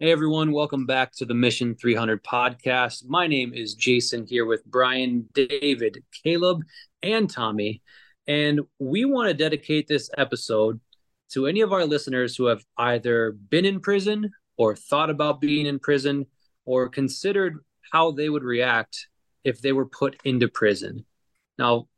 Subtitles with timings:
[0.00, 3.08] Hey everyone, welcome back to the Mission 300 podcast.
[3.08, 6.62] My name is Jason here with Brian, David, Caleb,
[7.02, 7.82] and Tommy.
[8.28, 10.78] And we want to dedicate this episode
[11.32, 15.66] to any of our listeners who have either been in prison or thought about being
[15.66, 16.26] in prison
[16.64, 17.56] or considered
[17.92, 19.08] how they would react
[19.42, 21.04] if they were put into prison.
[21.58, 21.88] Now,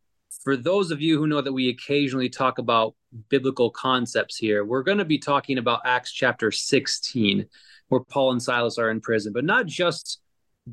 [0.43, 2.95] for those of you who know that we occasionally talk about
[3.29, 7.45] biblical concepts here, we're going to be talking about Acts chapter 16
[7.91, 10.21] where Paul and Silas are in prison, but not just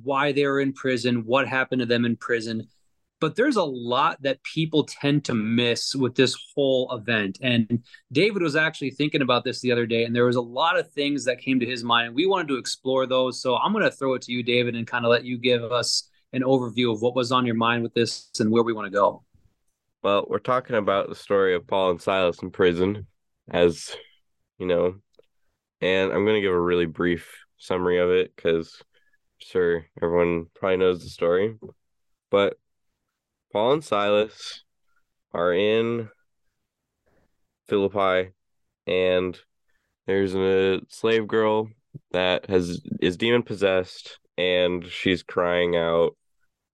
[0.04, 2.68] why they were in prison, what happened to them in prison,
[3.20, 7.40] but there's a lot that people tend to miss with this whole event.
[7.42, 10.78] And David was actually thinking about this the other day, and there was a lot
[10.78, 13.42] of things that came to his mind, and we wanted to explore those.
[13.42, 15.64] So I'm going to throw it to you, David, and kind of let you give
[15.64, 18.86] us an overview of what was on your mind with this and where we want
[18.86, 19.24] to go.
[20.04, 23.08] Well, we're talking about the story of Paul and Silas in prison,
[23.50, 23.96] as
[24.60, 24.96] you know,
[25.82, 28.82] and I'm going to give a really brief summary of it because
[29.40, 31.56] sure everyone probably knows the story.
[32.30, 32.58] But
[33.54, 34.64] Paul and Silas
[35.34, 36.10] are in
[37.68, 38.32] Philippi
[38.86, 39.40] and
[40.06, 41.70] there's a slave girl
[42.12, 46.16] that has is demon possessed and she's crying out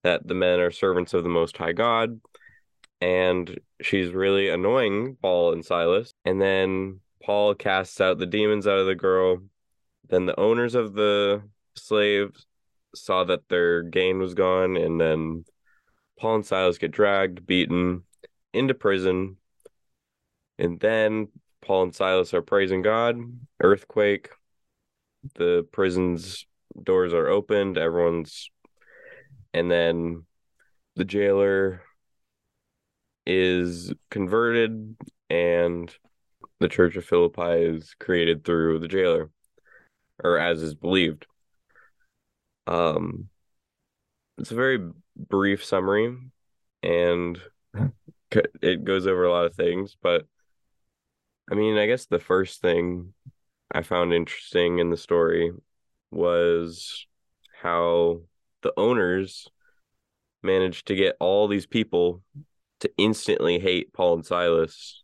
[0.03, 2.19] that the men are servants of the most high God
[3.01, 8.79] and she's really annoying Paul and Silas and then Paul casts out the demons out
[8.79, 9.39] of the girl.
[10.09, 11.43] Then the owners of the
[11.75, 12.45] slaves
[12.93, 15.45] saw that their gain was gone, and then
[16.19, 18.03] Paul and Silas get dragged, beaten
[18.53, 19.37] into prison.
[20.59, 21.29] And then
[21.61, 23.17] Paul and Silas are praising God.
[23.59, 24.29] Earthquake.
[25.35, 26.45] The prison's
[26.81, 27.77] doors are opened.
[27.77, 28.49] Everyone's.
[29.53, 30.25] And then
[30.95, 31.81] the jailer
[33.25, 34.95] is converted
[35.29, 35.93] and
[36.59, 39.29] the Church of Philippi is created through the jailer,
[40.23, 41.25] or as is believed.
[42.67, 43.29] Um,
[44.37, 44.79] it's a very
[45.15, 46.17] brief summary,
[46.81, 47.39] and
[48.61, 49.97] it goes over a lot of things.
[50.01, 50.25] But
[51.51, 53.13] I mean, I guess the first thing
[53.71, 55.51] I found interesting in the story
[56.11, 57.05] was
[57.61, 58.21] how
[58.61, 59.47] the owners
[60.41, 62.21] managed to get all these people
[62.81, 65.02] to instantly hate Paul and Silas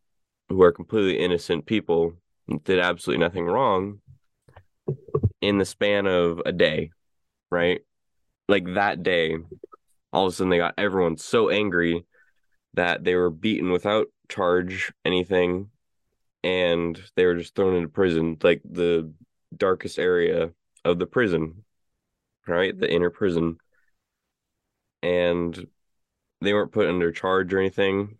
[0.49, 2.13] who are completely innocent people
[2.63, 4.01] did absolutely nothing wrong
[5.41, 6.91] in the span of a day,
[7.51, 7.81] right?
[8.47, 9.37] Like that day,
[10.11, 12.05] all of a sudden they got everyone so angry
[12.73, 15.69] that they were beaten without charge anything
[16.43, 19.11] and they were just thrown into prison, like the
[19.55, 20.51] darkest area
[20.85, 21.63] of the prison,
[22.47, 22.77] right?
[22.77, 23.57] The inner prison.
[25.01, 25.67] And
[26.41, 28.17] they weren't put under charge or anything.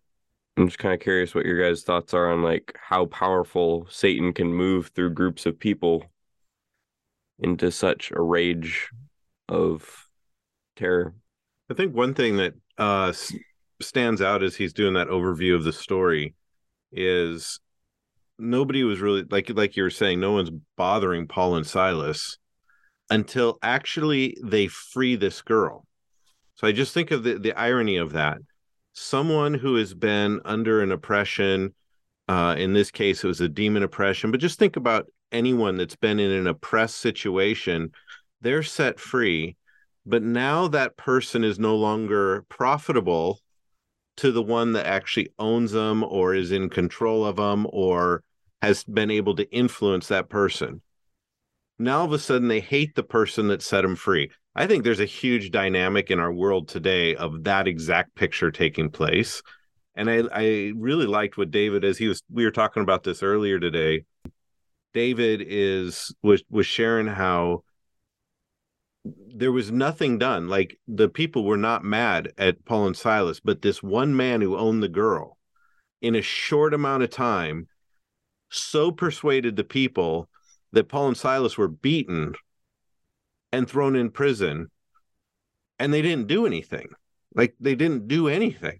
[0.59, 4.33] I'm just kind of curious what your guys' thoughts are on like how powerful Satan
[4.33, 6.03] can move through groups of people
[7.39, 8.89] into such a rage
[9.47, 10.05] of
[10.75, 11.13] terror.
[11.71, 13.13] I think one thing that uh,
[13.81, 16.35] stands out as he's doing that overview of the story
[16.91, 17.61] is
[18.37, 22.37] nobody was really like like you were saying no one's bothering Paul and Silas
[23.09, 25.85] until actually they free this girl.
[26.55, 28.39] So I just think of the the irony of that
[28.93, 31.73] someone who has been under an oppression
[32.27, 35.95] uh, in this case it was a demon oppression but just think about anyone that's
[35.95, 37.91] been in an oppressed situation.
[38.41, 39.57] They're set free
[40.05, 43.39] but now that person is no longer profitable
[44.17, 48.23] to the one that actually owns them or is in control of them or
[48.61, 50.81] has been able to influence that person.
[51.77, 54.83] Now all of a sudden they hate the person that set them free I think
[54.83, 59.41] there's a huge dynamic in our world today of that exact picture taking place.
[59.95, 63.21] And I, I really liked what David, as he was, we were talking about this
[63.21, 64.05] earlier today.
[64.93, 67.63] David is was was sharing how
[69.05, 70.47] there was nothing done.
[70.47, 74.57] Like the people were not mad at Paul and Silas, but this one man who
[74.57, 75.37] owned the girl
[76.01, 77.67] in a short amount of time
[78.49, 80.27] so persuaded the people
[80.71, 82.33] that Paul and Silas were beaten
[83.51, 84.67] and thrown in prison
[85.79, 86.87] and they didn't do anything
[87.35, 88.79] like they didn't do anything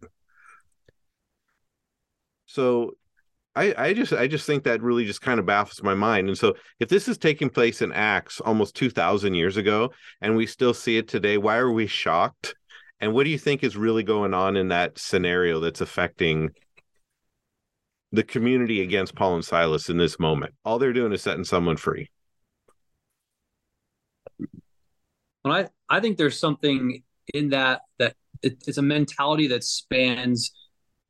[2.45, 2.93] so
[3.55, 6.29] I, I just I just think that really just kind of baffles my mind.
[6.29, 10.37] And so if this is taking place in Acts almost two thousand years ago and
[10.37, 12.55] we still see it today, why are we shocked?
[13.01, 16.51] And what do you think is really going on in that scenario that's affecting
[18.11, 20.53] the community against Paul and Silas in this moment?
[20.63, 22.09] All they're doing is setting someone free.
[25.49, 27.03] And I, I think there's something
[27.33, 30.51] in that that it, it's a mentality that spans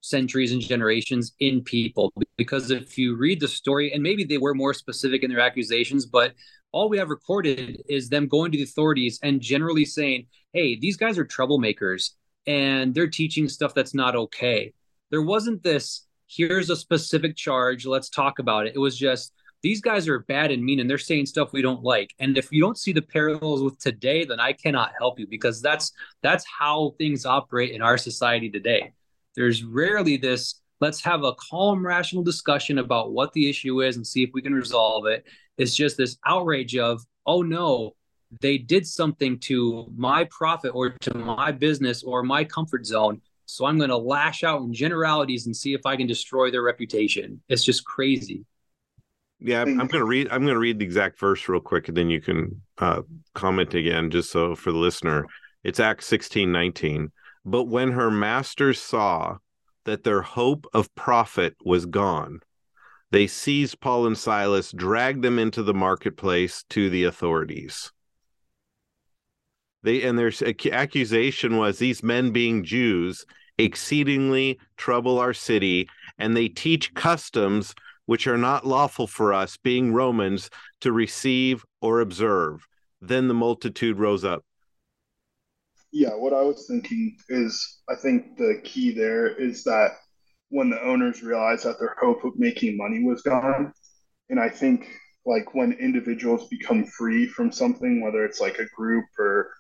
[0.02, 4.54] centuries and generations in people because if you read the story and maybe they were
[4.54, 6.34] more specific in their accusations but
[6.72, 10.98] all we have recorded is them going to the authorities and generally saying, hey, these
[10.98, 12.12] guys are troublemakers
[12.46, 14.74] and they're teaching stuff that's not okay.
[15.10, 18.76] There wasn't this, here's a specific charge, let's talk about it.
[18.76, 21.84] It was just, these guys are bad and mean and they're saying stuff we don't
[21.84, 22.14] like.
[22.20, 25.62] And if you don't see the parallels with today then i cannot help you because
[25.62, 25.92] that's
[26.22, 28.94] that's how things operate in our society today.
[29.36, 34.08] There's rarely this let's have a calm rational discussion about what the issue is and
[34.08, 35.26] see if we can resolve it.
[35.58, 37.96] It's just this outrage of oh no
[38.42, 43.22] they did something to my profit or to my business or my comfort zone.
[43.46, 46.64] So i'm going to lash out in generalities and see if i can destroy their
[46.64, 47.42] reputation.
[47.50, 48.46] It's just crazy
[49.40, 50.28] yeah, I'm, to read.
[50.32, 53.02] I'm to read the exact verse real quick, and then you can uh,
[53.34, 55.26] comment again, just so for the listener.
[55.64, 57.12] It's Acts 16, 19.
[57.46, 59.38] But when her masters saw
[59.86, 62.42] that their hope of profit was gone,
[63.12, 67.92] they seized Paul and Silas, dragged them into the marketplace to the authorities.
[69.84, 70.32] They and their
[70.72, 73.26] accusation was these men being Jews
[73.58, 77.74] exceedingly trouble our city, and they teach customs
[78.10, 80.50] which are not lawful for us, being Romans,
[80.82, 82.66] to receive or observe.
[83.00, 84.44] Then the multitude rose up.
[85.92, 89.92] Yeah, what I was thinking is I think the key there is that
[90.50, 93.72] when the owners realized that their hope of making money was gone,
[94.32, 94.88] and I think
[95.28, 99.52] like when individuals become free from something, whether it's like a group or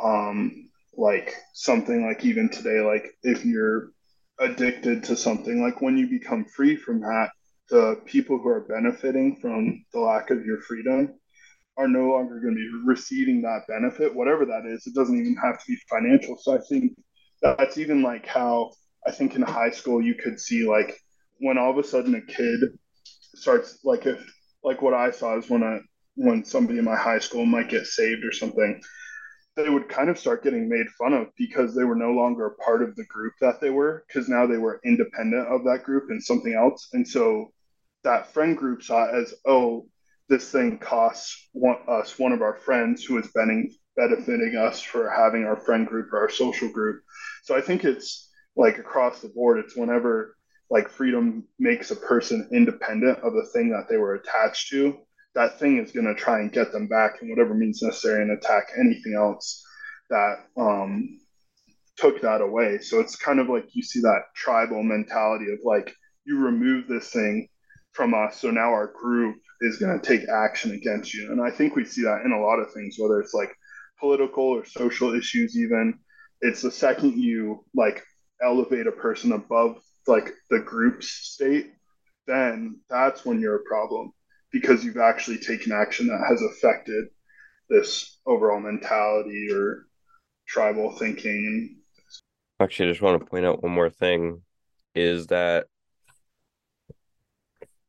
[0.00, 3.90] um, like something like even today, like if you're
[4.38, 7.30] addicted to something, like when you become free from that,
[7.70, 11.14] the people who are benefiting from the lack of your freedom
[11.76, 14.86] are no longer going to be receiving that benefit, whatever that is.
[14.86, 16.36] It doesn't even have to be financial.
[16.40, 16.92] So I think
[17.40, 18.72] that's even like how
[19.06, 20.98] I think in high school you could see like
[21.38, 22.60] when all of a sudden a kid
[23.34, 24.20] starts like if
[24.64, 25.78] like what I saw is when a
[26.16, 28.80] when somebody in my high school might get saved or something,
[29.54, 32.54] they would kind of start getting made fun of because they were no longer a
[32.56, 36.10] part of the group that they were because now they were independent of that group
[36.10, 36.88] and something else.
[36.92, 37.52] And so
[38.04, 39.86] that friend group saw it as, oh,
[40.28, 45.44] this thing costs one, us one of our friends who is benefiting us for having
[45.44, 47.02] our friend group or our social group.
[47.44, 49.58] So I think it's like across the board.
[49.58, 50.36] It's whenever
[50.70, 54.98] like freedom makes a person independent of the thing that they were attached to,
[55.34, 58.32] that thing is going to try and get them back in whatever means necessary and
[58.32, 59.64] attack anything else
[60.10, 61.20] that um,
[61.96, 62.78] took that away.
[62.78, 65.94] So it's kind of like you see that tribal mentality of like
[66.24, 67.48] you remove this thing
[67.98, 68.40] from us.
[68.40, 71.32] So now our group is going to take action against you.
[71.32, 73.52] And I think we see that in a lot of things, whether it's like
[73.98, 75.98] political or social issues, even.
[76.40, 78.04] It's the second you like
[78.40, 81.72] elevate a person above like the group's state,
[82.28, 84.12] then that's when you're a problem
[84.52, 87.06] because you've actually taken action that has affected
[87.68, 89.86] this overall mentality or
[90.46, 91.78] tribal thinking.
[92.60, 94.42] Actually, I just want to point out one more thing
[94.94, 95.66] is that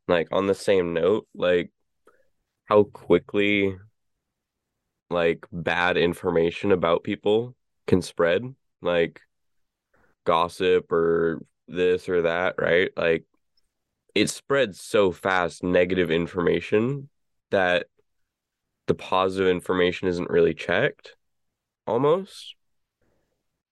[0.09, 1.71] like on the same note, like
[2.65, 3.77] how quickly
[5.09, 7.55] like bad information about people
[7.87, 8.43] can spread,
[8.81, 9.21] like
[10.25, 12.91] gossip or this or that, right?
[12.95, 13.25] Like
[14.15, 17.09] it spreads so fast, negative information
[17.51, 17.87] that
[18.87, 21.15] the positive information isn't really checked
[21.87, 22.55] almost.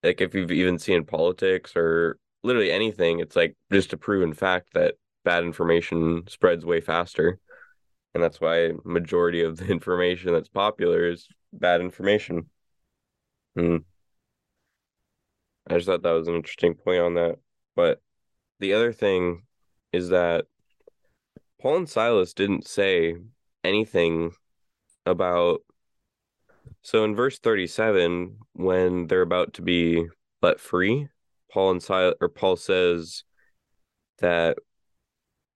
[0.02, 4.74] Like if you've even seen politics or literally anything, it's like just a proven fact
[4.74, 4.94] that
[5.28, 7.38] bad information spreads way faster.
[8.14, 12.48] And that's why majority of the information that's popular is bad information.
[13.54, 13.76] Hmm.
[15.68, 17.36] I just thought that was an interesting point on that.
[17.76, 18.00] But
[18.58, 19.42] the other thing
[19.92, 20.46] is that
[21.60, 23.14] Paul and Silas didn't say
[23.62, 24.32] anything
[25.04, 25.60] about
[26.80, 30.06] so in verse 37 when they're about to be
[30.40, 31.08] let free
[31.52, 33.24] Paul and Silas or Paul says
[34.20, 34.58] that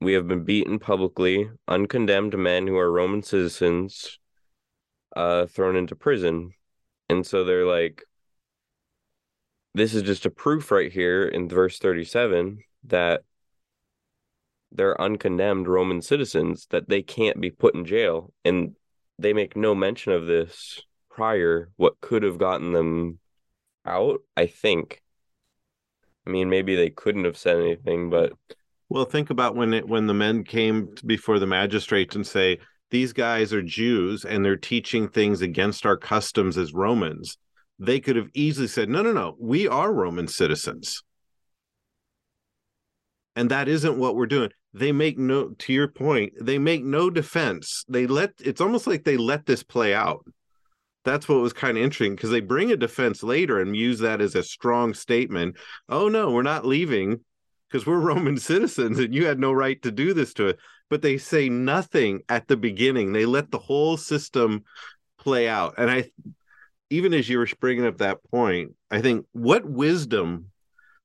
[0.03, 4.19] we have been beaten publicly, uncondemned men who are Roman citizens,
[5.17, 6.53] uh, thrown into prison.
[7.09, 8.05] And so they're like,
[9.75, 13.23] this is just a proof right here in verse 37 that
[14.71, 18.33] they're uncondemned Roman citizens, that they can't be put in jail.
[18.45, 18.75] And
[19.19, 23.19] they make no mention of this prior, what could have gotten them
[23.85, 25.03] out, I think.
[26.27, 28.33] I mean, maybe they couldn't have said anything, but
[28.93, 32.59] well, think about when it when the men came before the magistrates and say
[32.91, 37.39] these guys are Jews and they're teaching things against our customs as Romans.
[37.79, 41.03] They could have easily said, "No, no, no, we are Roman citizens."
[43.35, 44.51] And that isn't what we're doing.
[44.75, 49.05] they make no to your point they make no defense they let it's almost like
[49.05, 50.25] they let this play out
[51.05, 54.21] that's what was kind of interesting because they bring a defense later and use that
[54.23, 55.57] as a strong statement
[55.91, 57.21] oh no we're not leaving
[57.73, 60.59] because we're roman citizens and you had no right to do this to it
[60.91, 64.63] but they say nothing at the beginning they let the whole system
[65.19, 66.11] play out and i
[66.91, 70.47] even as you were bringing up that point i think what wisdom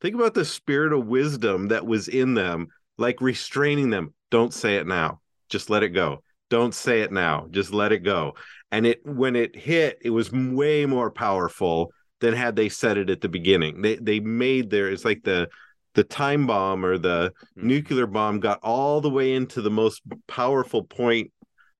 [0.02, 4.14] think about the spirit of wisdom that was in them like restraining them.
[4.32, 5.22] Don't say it now.
[5.50, 6.24] Just let it go.
[6.50, 7.48] Don't say it now.
[7.52, 8.36] Just let it go.
[8.72, 13.10] And it when it hit, it was way more powerful than had they said it
[13.10, 13.82] at the beginning.
[13.82, 15.50] They they made their it's like the
[15.98, 17.68] the time bomb or the mm-hmm.
[17.68, 21.32] nuclear bomb got all the way into the most powerful point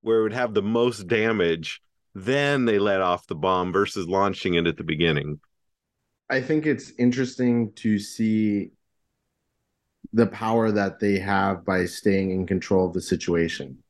[0.02, 1.82] where it would have the most damage.
[2.16, 5.40] Then they let off the bomb versus launching it at the beginning.
[6.32, 8.72] I think it's interesting to see
[10.14, 13.84] the power that they have by staying in control of the situation.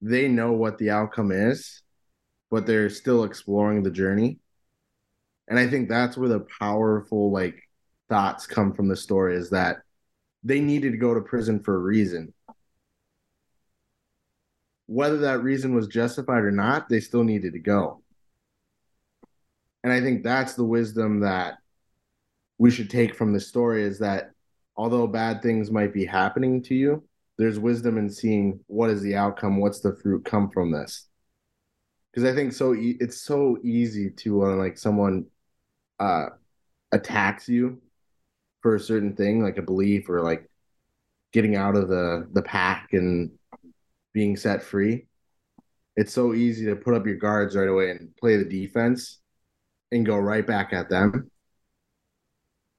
[0.00, 1.82] They know what the outcome is,
[2.50, 4.38] but they're still exploring the journey.
[5.46, 7.63] And I think that's where the powerful like
[8.08, 9.78] thoughts come from the story is that
[10.42, 12.32] they needed to go to prison for a reason.
[14.86, 18.02] Whether that reason was justified or not, they still needed to go.
[19.82, 21.54] And I think that's the wisdom that
[22.58, 24.30] we should take from the story is that
[24.76, 27.02] although bad things might be happening to you,
[27.36, 31.08] there's wisdom in seeing what is the outcome, what's the fruit come from this.
[32.12, 35.26] Because I think so, e- it's so easy to uh, like someone
[35.98, 36.26] uh,
[36.92, 37.82] attacks you
[38.64, 40.48] for a certain thing, like a belief or like
[41.34, 43.30] getting out of the the pack and
[44.14, 45.06] being set free.
[45.96, 49.20] It's so easy to put up your guards right away and play the defense
[49.92, 51.30] and go right back at them.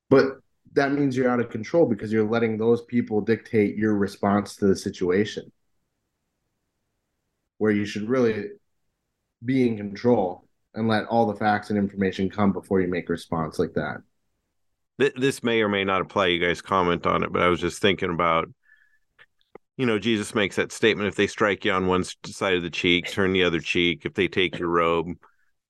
[0.09, 0.39] But
[0.73, 4.65] that means you're out of control because you're letting those people dictate your response to
[4.65, 5.51] the situation
[7.59, 8.47] where you should really
[9.45, 13.11] be in control and let all the facts and information come before you make a
[13.13, 13.97] response like that
[14.97, 17.81] this may or may not apply you guys comment on it but i was just
[17.81, 18.49] thinking about
[19.77, 22.69] you know jesus makes that statement if they strike you on one side of the
[22.69, 24.05] cheek turn the other cheek.
[24.05, 25.07] If they take your robe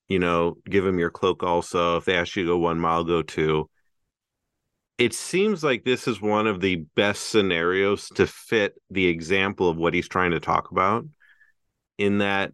[0.08, 1.98] you know give them your cloak also.
[1.98, 3.70] If they ask you to go one mile go two.
[4.98, 9.76] It seems like this is one of the best scenarios to fit the example of
[9.76, 11.06] what he's trying to talk about
[11.98, 12.54] in that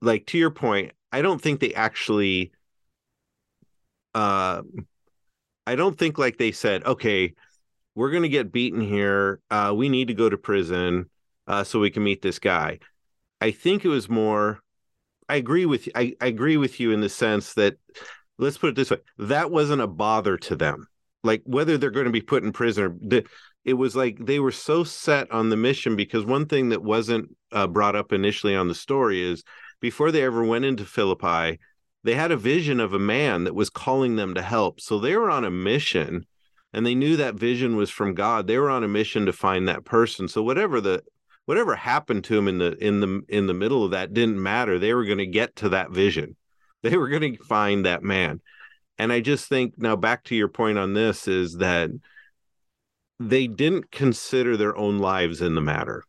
[0.00, 2.52] like to your point i don't think they actually
[4.14, 4.62] uh
[5.66, 7.32] i don't think like they said okay
[7.96, 9.40] we're going to get beaten here.
[9.50, 11.10] Uh we need to go to prison
[11.48, 12.78] uh so we can meet this guy.
[13.40, 14.60] I think it was more
[15.28, 17.76] i agree with you I, I agree with you in the sense that
[18.38, 20.86] let's put it this way that wasn't a bother to them.
[21.24, 23.22] Like whether they're going to be put in prison or
[23.64, 27.34] it was like they were so set on the mission because one thing that wasn't
[27.50, 29.42] uh, brought up initially on the story is
[29.80, 31.58] before they ever went into Philippi,
[32.06, 34.80] they had a vision of a man that was calling them to help.
[34.80, 36.24] So they were on a mission
[36.72, 38.46] and they knew that vision was from God.
[38.46, 40.28] They were on a mission to find that person.
[40.28, 41.02] So whatever the
[41.46, 44.78] whatever happened to them in the in the in the middle of that didn't matter.
[44.78, 46.36] They were going to get to that vision.
[46.82, 48.40] They were going to find that man.
[48.96, 51.90] And I just think now back to your point on this is that
[53.18, 56.04] they didn't consider their own lives in the matter.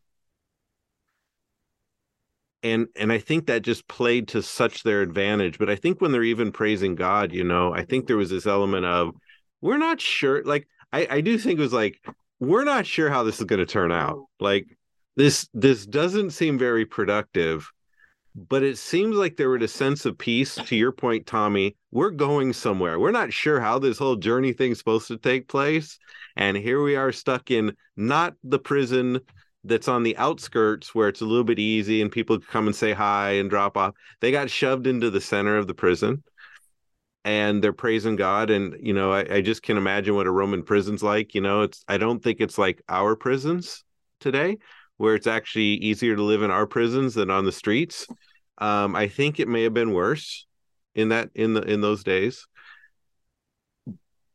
[2.62, 5.58] And and I think that just played to such their advantage.
[5.58, 8.46] But I think when they're even praising God, you know, I think there was this
[8.46, 9.14] element of
[9.60, 10.42] we're not sure.
[10.44, 12.00] Like I, I do think it was like
[12.40, 14.16] we're not sure how this is going to turn out.
[14.16, 14.26] Mm.
[14.40, 14.66] Like
[15.18, 17.70] this this doesn't seem very productive
[18.48, 22.10] but it seems like there was a sense of peace to your point tommy we're
[22.10, 25.98] going somewhere we're not sure how this whole journey thing's supposed to take place
[26.36, 29.18] and here we are stuck in not the prison
[29.68, 32.92] that's on the outskirts where it's a little bit easy and people come and say
[32.92, 36.22] hi and drop off they got shoved into the center of the prison
[37.24, 40.62] and they're praising god and you know I, I just can imagine what a roman
[40.62, 43.84] prison's like you know it's i don't think it's like our prisons
[44.20, 44.58] today
[44.98, 48.06] where it's actually easier to live in our prisons than on the streets.
[48.58, 50.46] Um, I think it may have been worse
[50.94, 52.46] in that in the in those days.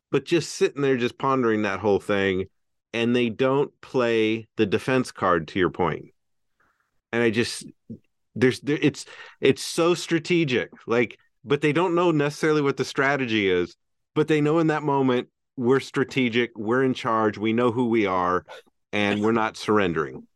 [0.10, 2.46] But just sitting there, just pondering that whole thing,
[2.94, 6.06] and they don't play the defense card to your point.
[7.12, 7.66] And I just
[8.36, 9.06] there's there, it's
[9.42, 13.76] it's so strategic, like, but they don't know necessarily what the strategy is.
[14.16, 18.06] But they know in that moment we're strategic, we're in charge, we know who we
[18.06, 18.46] are,
[18.92, 20.28] and we're not surrendering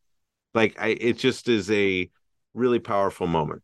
[0.57, 2.09] like I, it just is a
[2.53, 3.61] really powerful moment.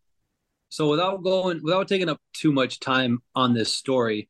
[0.70, 4.30] So without going, without taking up too much time on this story,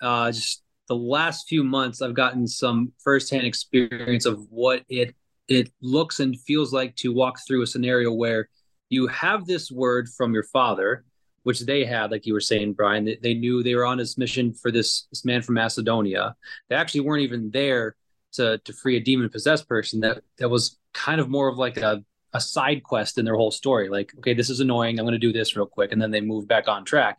[0.00, 5.14] uh, just the last few months I've gotten some firsthand experience of what it
[5.48, 8.50] it looks and feels like to walk through a scenario where
[8.90, 11.04] you have this word from your father,
[11.42, 13.06] which they had, like you were saying, Brian.
[13.06, 16.36] They, they knew they were on this mission for this this man from Macedonia.
[16.68, 17.96] They actually weren't even there
[18.32, 20.00] to to free a demon possessed person.
[20.00, 22.04] That that was kind of more of like a
[22.34, 23.88] a side quest in their whole story.
[23.88, 24.98] Like, okay, this is annoying.
[24.98, 27.18] I'm going to do this real quick, and then they move back on track.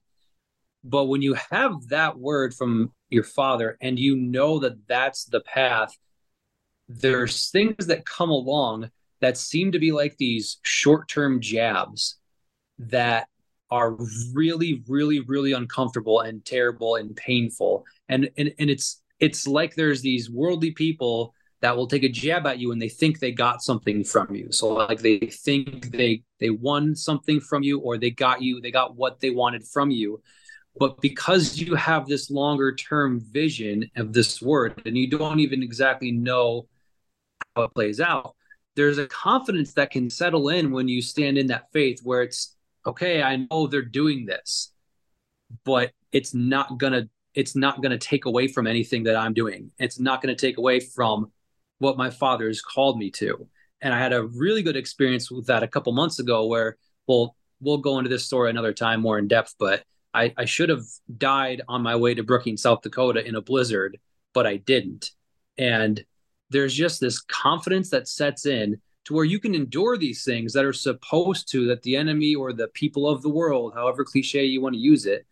[0.84, 5.42] But when you have that word from your father and you know that that's the
[5.42, 5.98] path,
[6.88, 8.90] there's things that come along
[9.22, 12.18] that seem to be like these short-term jabs
[12.78, 13.28] that
[13.72, 13.98] are
[14.34, 17.86] really really really uncomfortable and terrible and painful.
[18.08, 22.48] And and, and it's it's like there's these worldly people that will take a jab
[22.48, 24.50] at you and they think they got something from you.
[24.52, 28.72] So like they think they they won something from you or they got you they
[28.72, 30.22] got what they wanted from you
[30.80, 35.62] but because you have this longer term vision of this word and you don't even
[35.62, 36.68] exactly know
[37.56, 38.36] how it plays out
[38.76, 42.56] there's a confidence that can settle in when you stand in that faith where it's
[42.86, 44.72] okay i know they're doing this
[45.66, 49.72] but it's not gonna it's not gonna take away from anything that i'm doing.
[49.78, 51.32] It's not gonna take away from
[51.80, 53.48] what my father has called me to.
[53.82, 57.36] And i had a really good experience with that a couple months ago where well
[57.62, 59.84] we'll go into this story another time more in depth but
[60.14, 60.86] I, I should have
[61.18, 64.00] died on my way to Brookings, South Dakota in a blizzard,
[64.34, 65.12] but I didn't.
[65.58, 66.04] And
[66.50, 70.66] there's just this confidence that sets in to where you can endure these things that
[70.66, 74.62] are supposed to, that the enemy or the people of the world, however cliche you
[74.62, 75.26] want to use it,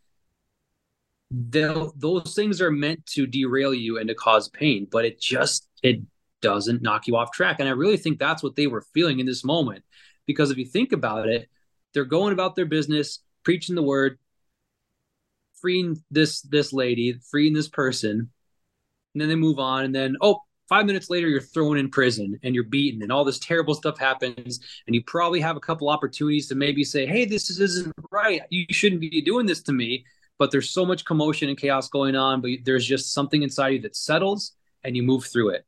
[1.32, 6.02] those things are meant to derail you and to cause pain, but it just, it
[6.42, 7.60] doesn't knock you off track.
[7.60, 9.84] And I really think that's what they were feeling in this moment.
[10.26, 11.50] Because if you think about it,
[11.94, 14.20] they're going about their business, preaching the word,
[15.68, 18.30] freeing this this lady, freeing this person,
[19.14, 22.40] and then they move on, and then oh, five minutes later you're thrown in prison
[22.42, 25.90] and you're beaten, and all this terrible stuff happens, and you probably have a couple
[25.90, 28.44] opportunities to maybe say, hey, this isn't right.
[28.50, 30.06] You shouldn't be doing this to me.
[30.40, 33.82] But there's so much commotion and chaos going on, but there's just something inside you
[33.82, 34.54] that settles
[34.86, 35.66] and you move through it.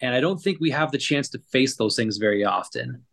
[0.00, 3.04] And I don't think we have the chance to face those things very often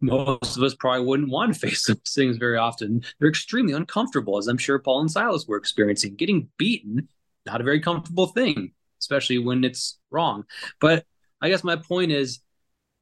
[0.00, 3.02] most of us probably wouldn't want to face those things very often.
[3.18, 6.16] They're extremely uncomfortable, as I'm sure Paul and Silas were experiencing.
[6.16, 7.08] Getting beaten,
[7.46, 10.44] not a very comfortable thing, especially when it's wrong.
[10.80, 11.04] But
[11.40, 12.40] I guess my point is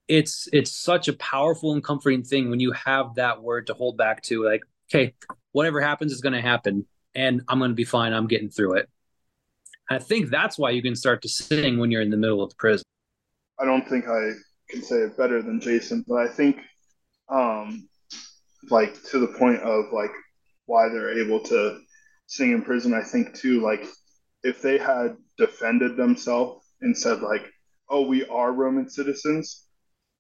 [0.08, 3.96] it's it's such a powerful and comforting thing when you have that word to hold
[3.96, 5.14] back to like, okay,
[5.52, 8.12] whatever happens is gonna happen and I'm gonna be fine.
[8.12, 8.88] I'm getting through it.
[9.88, 12.50] I think that's why you can start to sing when you're in the middle of
[12.50, 12.84] the prison.
[13.58, 14.32] I don't think I
[14.68, 16.60] can say it better than Jason, but I think,
[17.28, 17.88] um,
[18.70, 20.10] like to the point of like
[20.66, 21.80] why they're able to
[22.26, 22.94] sing in prison.
[22.94, 23.86] I think too, like
[24.42, 27.46] if they had defended themselves and said like,
[27.88, 29.66] "Oh, we are Roman citizens,"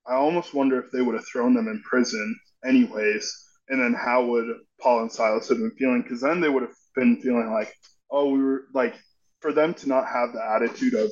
[0.06, 3.32] I almost wonder if they would have thrown them in prison anyways.
[3.68, 4.46] And then how would
[4.80, 6.02] Paul and Silas have been feeling?
[6.02, 7.74] Because then they would have been feeling like,
[8.10, 8.94] "Oh, we were like."
[9.40, 11.10] For them to not have the attitude of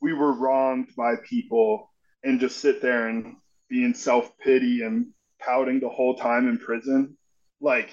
[0.00, 1.91] we were wronged by people
[2.24, 3.36] and just sit there and
[3.68, 5.06] be in self pity and
[5.40, 7.16] pouting the whole time in prison.
[7.60, 7.90] Like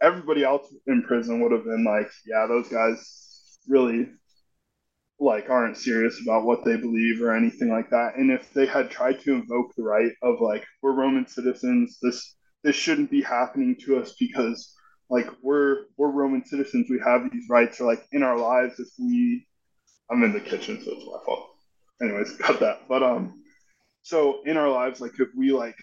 [0.00, 4.08] everybody else in prison would have been like, yeah, those guys really
[5.20, 8.16] like aren't serious about what they believe or anything like that.
[8.16, 12.34] And if they had tried to invoke the right of like we're Roman citizens, this
[12.64, 14.74] this shouldn't be happening to us because
[15.08, 18.88] like we're we're Roman citizens, we have these rights or like in our lives if
[18.98, 19.46] we
[20.10, 21.50] I'm in the kitchen, so it's my fault.
[22.02, 22.88] Anyways, got that.
[22.88, 23.41] But um
[24.02, 25.76] so in our lives like if we like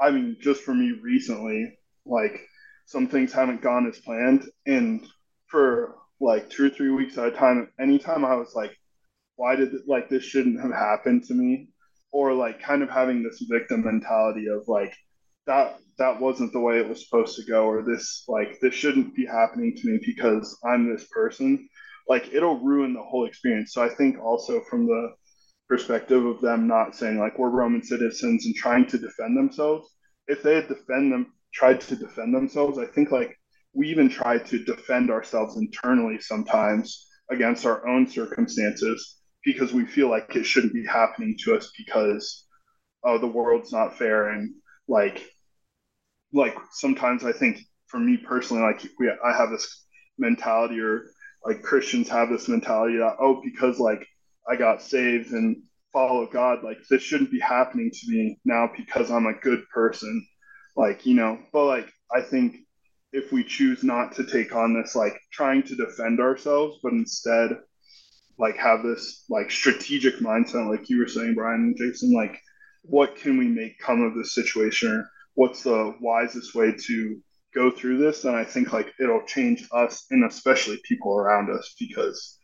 [0.00, 2.40] i mean just for me recently like
[2.86, 4.44] some things haven't gone as planned.
[4.64, 5.04] And
[5.48, 8.74] for like two or three weeks at a time anytime i was like
[9.36, 11.68] why did like this shouldn't have happened to me?
[12.10, 14.94] Or like kind of having this victim mentality of like
[15.46, 19.14] that that wasn't the way it was supposed to go or this like this shouldn't
[19.14, 21.68] be happening to me because i'm this person
[22.08, 23.74] like it'll ruin the whole experience.
[23.74, 25.12] So i think also from the
[25.68, 29.88] perspective of them not saying like we're Roman citizens and trying to defend themselves.
[30.28, 33.36] If they had defend them tried to defend themselves, I think like
[33.72, 40.08] we even try to defend ourselves internally sometimes against our own circumstances because we feel
[40.08, 42.46] like it shouldn't be happening to us because
[43.04, 44.54] oh the world's not fair and
[44.88, 45.22] like
[46.32, 49.84] like sometimes I think for me personally like we I have this
[50.18, 51.06] mentality or
[51.44, 54.06] like Christians have this mentality that oh because like
[54.48, 56.62] I got saved and follow God.
[56.62, 60.26] Like this shouldn't be happening to me now because I'm a good person.
[60.76, 62.56] Like, you know, but like I think
[63.12, 67.58] if we choose not to take on this like trying to defend ourselves, but instead
[68.38, 72.38] like have this like strategic mindset, like you were saying, Brian and Jason, like
[72.82, 74.90] what can we make come of this situation?
[74.90, 77.20] Or what's the wisest way to
[77.54, 78.24] go through this?
[78.24, 82.38] And I think like it'll change us and especially people around us because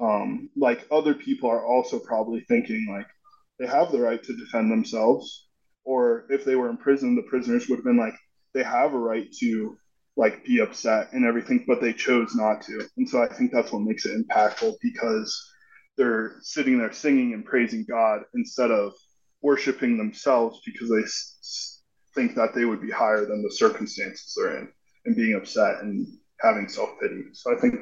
[0.00, 3.06] um, like other people are also probably thinking like
[3.58, 5.48] they have the right to defend themselves.
[5.84, 8.14] Or if they were in prison, the prisoners would have been like,
[8.54, 9.76] they have a right to
[10.16, 12.86] like be upset and everything, but they chose not to.
[12.96, 15.36] And so I think that's what makes it impactful because
[15.96, 18.92] they're sitting there singing and praising God instead of
[19.42, 21.82] worshiping themselves because they s-
[22.14, 24.68] think that they would be higher than the circumstances they're in
[25.06, 26.06] and being upset and
[26.40, 27.24] having self pity.
[27.32, 27.74] So I think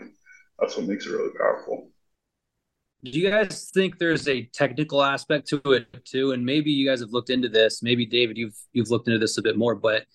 [0.61, 1.91] that's what makes it really powerful.
[3.05, 6.33] Do you guys think there's a technical aspect to it too?
[6.33, 7.83] And maybe you guys have looked into this.
[7.83, 9.75] Maybe David, you've you've looked into this a bit more.
[9.75, 10.07] But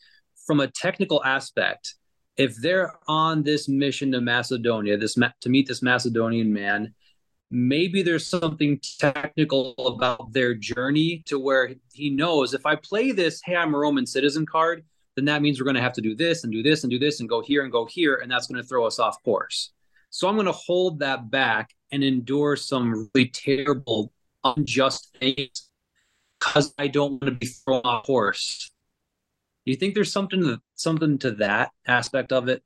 [0.47, 1.93] from a technical aspect,
[2.35, 6.95] if they're on this mission to Macedonia, this to meet this Macedonian man,
[7.51, 13.39] maybe there's something technical about their journey to where he knows if I play this,
[13.45, 14.83] hey, I'm a Roman citizen card,
[15.15, 16.97] then that means we're going to have to do this and do this and do
[16.97, 19.73] this and go here and go here, and that's going to throw us off course.
[20.09, 24.11] So I'm going to hold that back and endure some really terrible,
[24.43, 25.69] unjust things
[26.39, 28.71] because I don't want to be thrown off course.
[29.65, 32.63] Do you think there's something to, something to that aspect of it?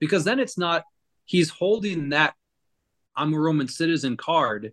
[0.00, 0.84] Because then it's not
[1.24, 2.34] he's holding that
[3.14, 4.72] I'm a Roman citizen card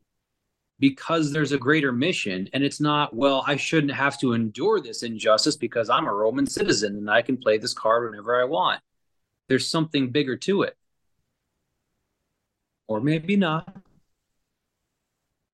[0.79, 5.03] because there's a greater mission and it's not well I shouldn't have to endure this
[5.03, 8.81] injustice because I'm a Roman citizen and I can play this card whenever I want.
[9.49, 10.75] There's something bigger to it.
[12.87, 13.67] Or maybe not.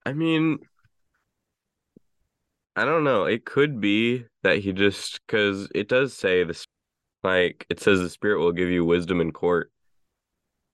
[0.05, 0.59] I mean,
[2.75, 3.25] I don't know.
[3.25, 6.65] It could be that he just because it does say this,
[7.23, 9.71] like it says the spirit will give you wisdom in court,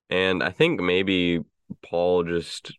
[0.09, 1.41] and I think maybe
[1.83, 2.71] Paul just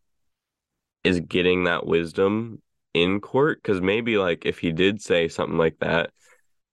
[1.04, 2.60] is getting that wisdom
[2.92, 6.10] in court because maybe like if he did say something like that,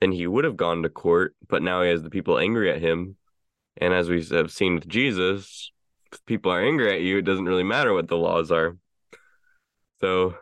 [0.02, 2.82] then he would have gone to court, but now he has the people angry at
[2.82, 3.18] him,
[3.78, 5.72] and as we have seen with Jesus,
[6.12, 8.78] if people are angry at you, it doesn't really matter what the laws are.
[10.00, 10.36] So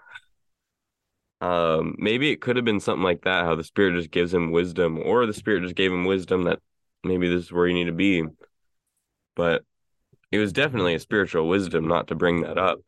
[1.42, 4.52] um, maybe it could have been something like that, how the spirit just gives him
[4.52, 6.60] wisdom, or the spirit just gave him wisdom that
[7.04, 8.24] maybe this is where you need to be.
[9.36, 9.64] But
[10.32, 12.80] it was definitely a spiritual wisdom not to bring that up.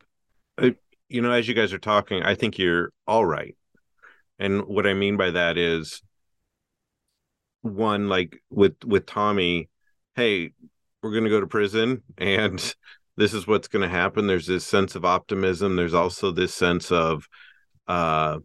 [1.10, 3.56] you know, as you guys are talking, I think you're all right.
[4.40, 6.02] And what I mean by that is
[7.62, 9.70] one, like with with Tommy,
[10.16, 10.52] hey,
[11.02, 12.76] we're gonna go to prison and
[13.18, 14.28] this is what's gonna happen.
[14.28, 15.76] There's this sense of optimism.
[15.76, 17.28] There's also this sense of
[17.88, 18.40] uh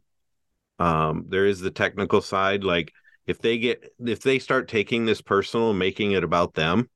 [0.79, 2.93] um there is the technical side like
[3.27, 6.89] if they get if they start taking this personal making it about them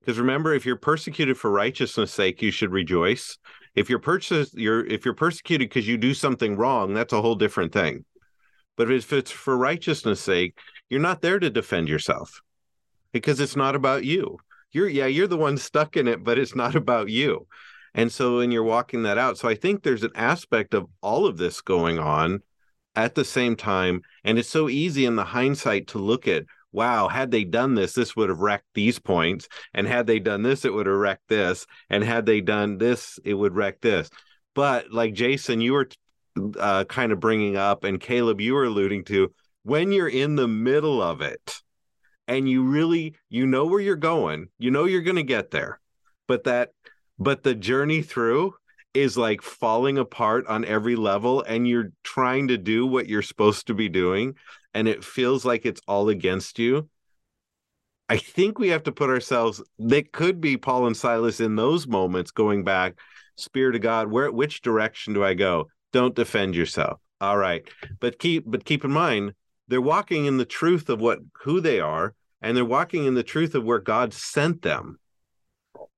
[0.00, 3.38] because remember if you're persecuted for righteousness sake you should rejoice
[3.74, 7.34] if you're purchased you're if you're persecuted because you do something wrong that's a whole
[7.34, 8.04] different thing
[8.76, 10.58] but if it's for righteousness sake
[10.90, 12.40] you're not there to defend yourself
[13.14, 14.36] because it's not about you
[14.72, 17.46] you're yeah you're the one stuck in it but it's not about you
[17.94, 21.26] and so, when you're walking that out, so I think there's an aspect of all
[21.26, 22.42] of this going on
[22.96, 24.02] at the same time.
[24.24, 27.92] And it's so easy in the hindsight to look at, wow, had they done this,
[27.92, 29.48] this would have wrecked these points.
[29.74, 31.66] And had they done this, it would have wrecked this.
[31.88, 34.10] And had they done this, it would wreck this.
[34.56, 35.88] But like Jason, you were
[36.58, 40.48] uh, kind of bringing up, and Caleb, you were alluding to, when you're in the
[40.48, 41.60] middle of it
[42.26, 45.80] and you really, you know where you're going, you know you're going to get there.
[46.26, 46.70] But that
[47.18, 48.54] but the journey through
[48.92, 53.66] is like falling apart on every level and you're trying to do what you're supposed
[53.66, 54.34] to be doing
[54.72, 56.88] and it feels like it's all against you.
[58.08, 61.86] I think we have to put ourselves that could be paul and silas in those
[61.86, 62.98] moments going back
[63.36, 65.68] spirit of god where which direction do i go?
[65.92, 66.98] Don't defend yourself.
[67.20, 67.66] All right.
[68.00, 69.34] But keep but keep in mind
[69.68, 73.22] they're walking in the truth of what who they are and they're walking in the
[73.22, 74.98] truth of where god sent them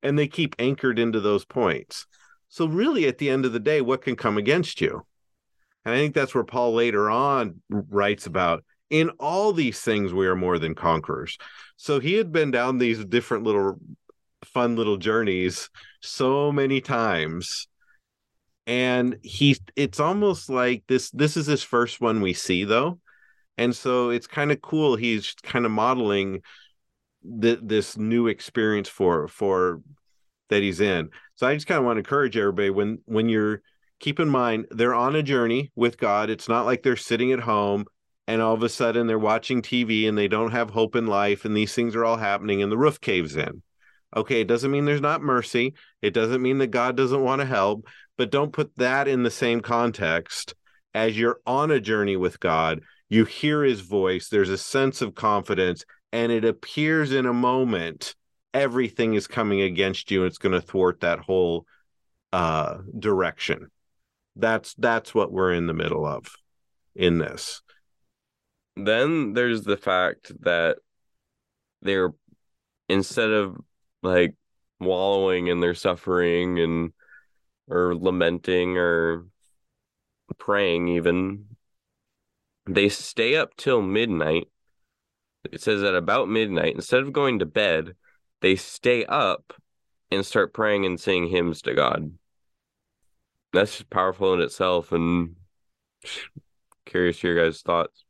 [0.02, 2.06] and they keep anchored into those points.
[2.48, 5.04] So, really, at the end of the day, what can come against you?
[5.84, 10.26] And I think that's where Paul later on writes about in all these things, we
[10.26, 11.38] are more than conquerors.
[11.76, 13.80] So, he had been down these different little
[14.44, 15.70] fun little journeys
[16.02, 17.66] so many times
[18.68, 22.98] and he it's almost like this this is his first one we see though
[23.58, 26.42] and so it's kind of cool he's kind of modeling
[27.40, 29.80] th- this new experience for for
[30.48, 31.10] that he's in.
[31.34, 33.62] So I just kind of want to encourage everybody when when you're
[33.98, 36.30] keep in mind they're on a journey with God.
[36.30, 37.86] It's not like they're sitting at home
[38.26, 41.44] and all of a sudden they're watching TV and they don't have hope in life
[41.44, 43.62] and these things are all happening and the roof caves in.
[44.16, 45.74] Okay, it doesn't mean there's not mercy.
[46.00, 49.30] It doesn't mean that God doesn't want to help, but don't put that in the
[49.30, 50.54] same context
[50.94, 52.80] as you're on a journey with God.
[53.08, 58.14] You hear his voice, there's a sense of confidence, and it appears in a moment
[58.52, 61.66] everything is coming against you and it's going to thwart that whole
[62.32, 63.70] uh direction.
[64.34, 66.26] That's that's what we're in the middle of
[66.94, 67.62] in this.
[68.76, 70.78] Then there's the fact that
[71.82, 72.12] they're
[72.88, 73.56] instead of
[74.02, 74.34] like
[74.80, 76.92] wallowing in their suffering and
[77.68, 79.26] or lamenting or
[80.38, 81.55] praying even
[82.66, 84.48] they stay up till midnight.
[85.50, 87.94] It says that about midnight instead of going to bed
[88.40, 89.54] they stay up
[90.10, 92.12] and start praying and singing hymns to god.
[93.52, 95.36] That's just powerful in itself and
[96.84, 98.04] curious your guys thoughts.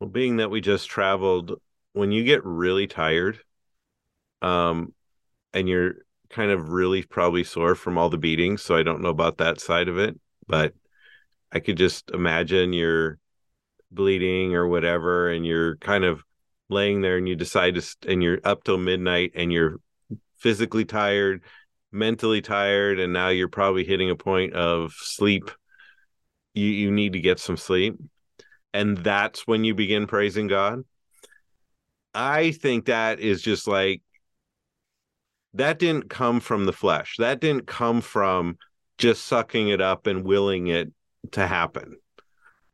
[0.00, 1.60] Well being that we just traveled
[1.92, 3.40] when you get really tired
[4.42, 4.92] um
[5.54, 5.94] and you're
[6.28, 9.60] kind of really probably sore from all the beatings so i don't know about that
[9.60, 10.74] side of it but
[11.52, 13.18] i could just imagine you're
[13.90, 16.22] bleeding or whatever and you're kind of
[16.68, 19.76] laying there and you decide to and you're up till midnight and you're
[20.38, 21.42] physically tired
[21.96, 25.50] mentally tired and now you're probably hitting a point of sleep.
[26.54, 27.96] You you need to get some sleep.
[28.72, 30.82] And that's when you begin praising god.
[32.14, 34.02] I think that is just like
[35.54, 37.16] that didn't come from the flesh.
[37.18, 38.58] That didn't come from
[38.98, 40.92] just sucking it up and willing it
[41.32, 41.96] to happen.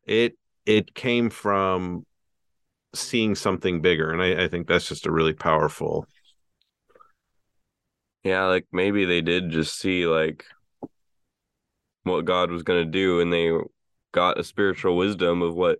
[0.04, 2.04] It it came from
[2.94, 6.06] seeing something bigger and I, I think that's just a really powerful
[8.22, 10.44] yeah like maybe they did just see like
[12.04, 13.50] what god was going to do and they
[14.12, 15.78] got a spiritual wisdom of what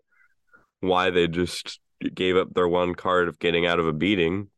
[0.81, 1.81] why they just
[2.15, 4.49] gave up their one card of getting out of a beating.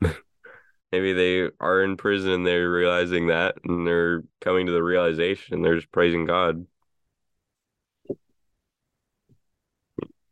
[0.92, 5.54] Maybe they are in prison and they're realizing that and they're coming to the realization
[5.54, 6.66] and they're just praising god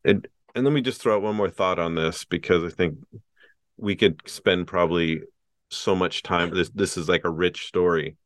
[0.05, 2.99] it and let me just throw out one more thought on this because I think
[3.77, 5.23] we could spend probably
[5.71, 6.51] so much time.
[6.55, 8.17] This this is like a rich story.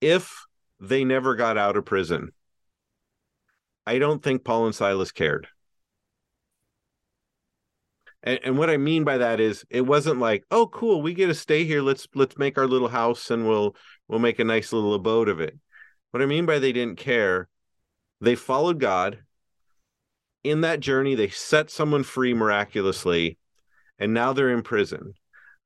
[0.00, 0.44] If
[0.80, 2.32] they never got out of prison,
[3.86, 5.46] I don't think Paul and Silas cared.
[8.22, 11.26] And, and what I mean by that is it wasn't like, oh cool, we get
[11.26, 11.82] to stay here.
[11.82, 13.76] Let's let's make our little house and we'll
[14.08, 15.56] we'll make a nice little abode of it.
[16.10, 17.48] What I mean by they didn't care,
[18.24, 19.18] they followed God
[20.44, 23.38] in that journey, they set someone free miraculously,
[23.98, 25.14] and now they're in prison.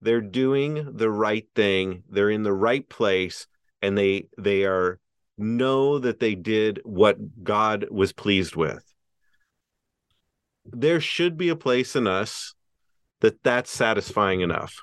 [0.01, 2.05] They're doing the right thing.
[2.09, 3.49] They're in the right place,
[3.83, 5.01] and they they are
[5.37, 8.85] know that they did what God was pleased with.
[10.65, 12.55] There should be a place in us
[13.21, 14.81] that that's satisfying enough.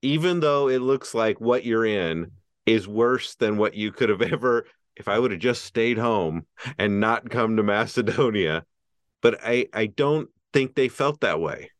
[0.00, 2.32] Even though it looks like what you're in
[2.64, 4.64] is worse than what you could have ever
[4.96, 6.46] if I would have just stayed home
[6.78, 8.64] and not come to Macedonia.
[9.20, 11.70] But I, I don't think they felt that way.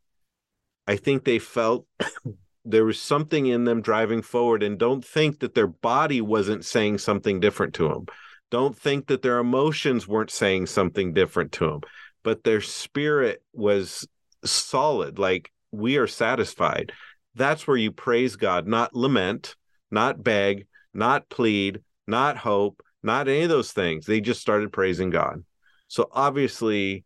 [0.86, 1.86] I think they felt
[2.64, 6.98] there was something in them driving forward and don't think that their body wasn't saying
[6.98, 8.06] something different to them.
[8.50, 11.80] Don't think that their emotions weren't saying something different to them,
[12.22, 14.06] but their spirit was
[14.44, 15.18] solid.
[15.18, 16.92] Like we are satisfied.
[17.34, 19.56] That's where you praise God, not lament,
[19.90, 24.06] not beg, not plead, not hope, not any of those things.
[24.06, 25.44] They just started praising God.
[25.88, 27.04] So obviously,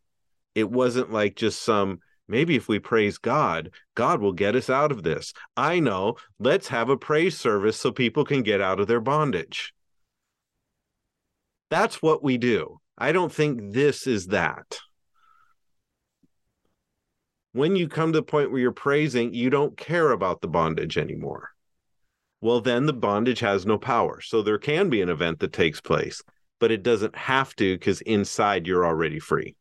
[0.54, 4.92] it wasn't like just some maybe if we praise God, God will get us out
[4.92, 5.32] of this.
[5.56, 9.72] I know, let's have a praise service so people can get out of their bondage.
[11.70, 12.80] That's what we do.
[12.98, 14.78] I don't think this is that.
[17.52, 20.98] When you come to the point where you're praising, you don't care about the bondage
[20.98, 21.50] anymore
[22.40, 24.20] well, then the bondage has no power.
[24.20, 26.22] So there can be an event that takes place,
[26.61, 29.57] but it doesn't have to because inside you're already free.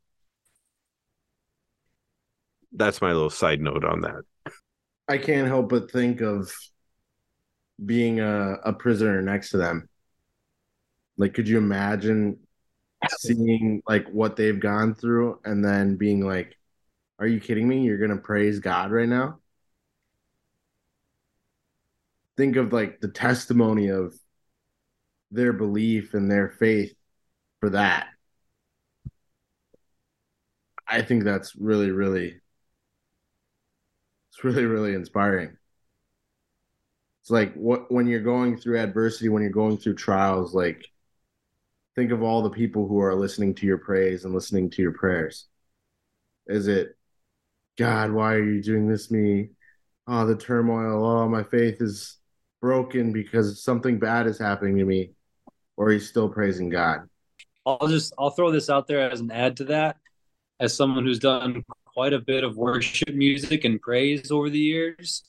[2.72, 4.24] That's my little side note on that.
[5.08, 6.54] I can't help but think of
[7.84, 9.88] being a, a prisoner next to them.
[11.18, 12.40] Like, could you imagine
[13.20, 16.58] seeing like what they've gone through and then being like,
[17.20, 17.84] are you kidding me?
[17.84, 19.40] You're going to praise God right now?
[22.38, 24.14] Think of like the testimony of
[25.32, 26.94] their belief and their faith
[27.60, 28.08] for that.
[30.88, 32.40] I think that's really, really,
[34.30, 35.58] it's really, really inspiring.
[37.22, 40.86] It's like what when you're going through adversity, when you're going through trials, like
[41.96, 44.92] think of all the people who are listening to your praise and listening to your
[44.92, 45.48] prayers.
[46.46, 46.96] Is it
[47.78, 49.50] God, why are you doing this to me?
[50.08, 51.04] Oh, the turmoil.
[51.04, 52.18] Oh, my faith is
[52.66, 55.12] broken because something bad is happening to me.
[55.78, 57.08] Or he's still praising God.
[57.64, 59.98] I'll just I'll throw this out there as an add to that.
[60.60, 65.24] As someone who's done quite a bit of worship music and praise over the years,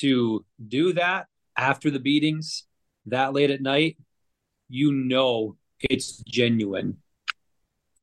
[0.00, 2.64] to do that after the beatings
[3.06, 3.96] that late at night,
[4.68, 6.96] you know it's genuine.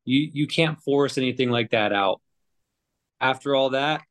[0.05, 2.21] You you can't force anything like that out.
[3.19, 4.03] After all that,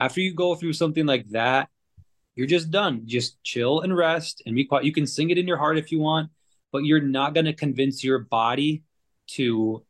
[0.00, 1.68] after you go through something like that,
[2.34, 3.02] you're just done.
[3.04, 4.84] Just chill and rest and be quiet.
[4.84, 6.30] You can sing it in your heart if you want,
[6.70, 8.82] but you're not going to convince your body
[9.28, 9.84] to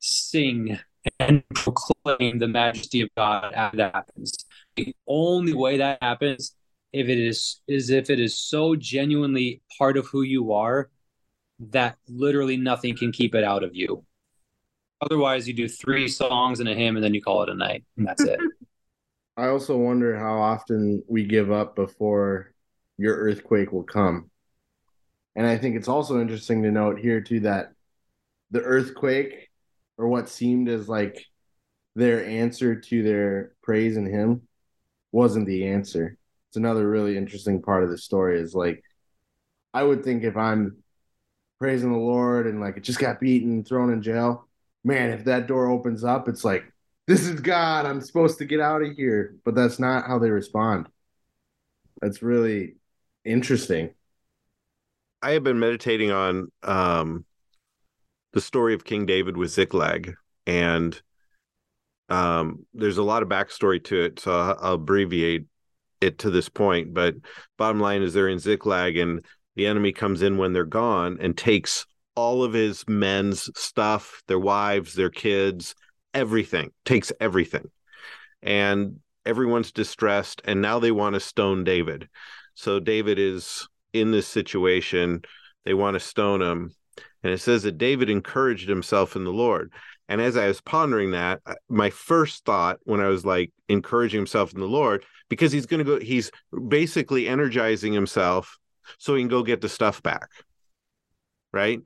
[0.00, 0.78] sing
[1.20, 4.34] and proclaim the majesty of God after that happens.
[4.74, 6.54] The only way that happens
[6.92, 10.90] if it is is if it is so genuinely part of who you are
[11.58, 14.04] that literally nothing can keep it out of you.
[15.00, 17.84] Otherwise, you do three songs and a hymn and then you call it a night,
[17.96, 18.40] and that's it.
[19.36, 22.54] I also wonder how often we give up before
[22.96, 24.30] your earthquake will come.
[25.34, 27.72] And I think it's also interesting to note here, too, that
[28.50, 29.50] the earthquake
[29.98, 31.26] or what seemed as like
[31.94, 34.42] their answer to their praise and hymn
[35.12, 36.16] wasn't the answer.
[36.48, 38.82] It's another really interesting part of the story is like,
[39.74, 40.78] I would think if I'm
[41.58, 44.48] praising the Lord and like it just got beaten, and thrown in jail,
[44.84, 46.64] man, if that door opens up, it's like,
[47.06, 47.86] this is God.
[47.86, 49.36] I'm supposed to get out of here.
[49.44, 50.88] But that's not how they respond.
[52.00, 52.76] That's really
[53.24, 53.90] interesting.
[55.22, 57.24] I have been meditating on um,
[58.32, 60.14] the story of King David with Ziklag,
[60.46, 61.00] and
[62.08, 65.46] um, there's a lot of backstory to it, so I'll, I'll abbreviate
[66.00, 66.92] it to this point.
[66.92, 67.14] But
[67.56, 69.24] bottom line is they're in Ziklag, and
[69.56, 74.38] the enemy comes in when they're gone and takes all of his men's stuff, their
[74.38, 75.74] wives, their kids,
[76.16, 77.70] everything, takes everything.
[78.42, 82.08] And everyone's distressed, and now they want to stone David.
[82.54, 85.22] So David is in this situation.
[85.64, 86.74] They want to stone him.
[87.22, 89.72] And it says that David encouraged himself in the Lord.
[90.08, 94.54] And as I was pondering that, my first thought when I was like encouraging himself
[94.54, 96.30] in the Lord, because he's going to go, he's
[96.68, 98.58] basically energizing himself
[98.98, 100.28] so he can go get the stuff back.
[101.52, 101.80] Right.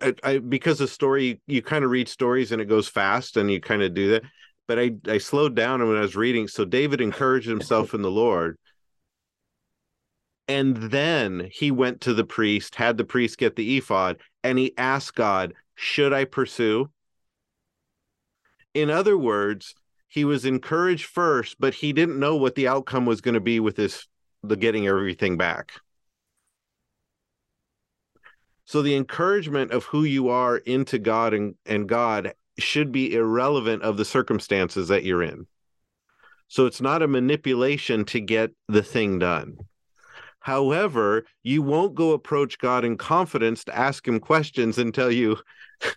[0.00, 3.50] I, I, because the story, you kind of read stories and it goes fast and
[3.50, 4.22] you kind of do that.
[4.66, 6.48] But I, I slowed down and when I was reading.
[6.48, 8.58] So David encouraged himself in the Lord.
[10.46, 14.76] And then he went to the priest, had the priest get the ephod, and he
[14.78, 16.90] asked God, Should I pursue?
[18.72, 19.74] In other words,
[20.08, 23.60] he was encouraged first, but he didn't know what the outcome was going to be
[23.60, 24.06] with this
[24.42, 25.72] the getting everything back.
[28.68, 33.82] So the encouragement of who you are into God and, and God should be irrelevant
[33.82, 35.46] of the circumstances that you're in.
[36.48, 39.56] So it's not a manipulation to get the thing done.
[40.40, 45.38] However, you won't go approach God in confidence to ask him questions until you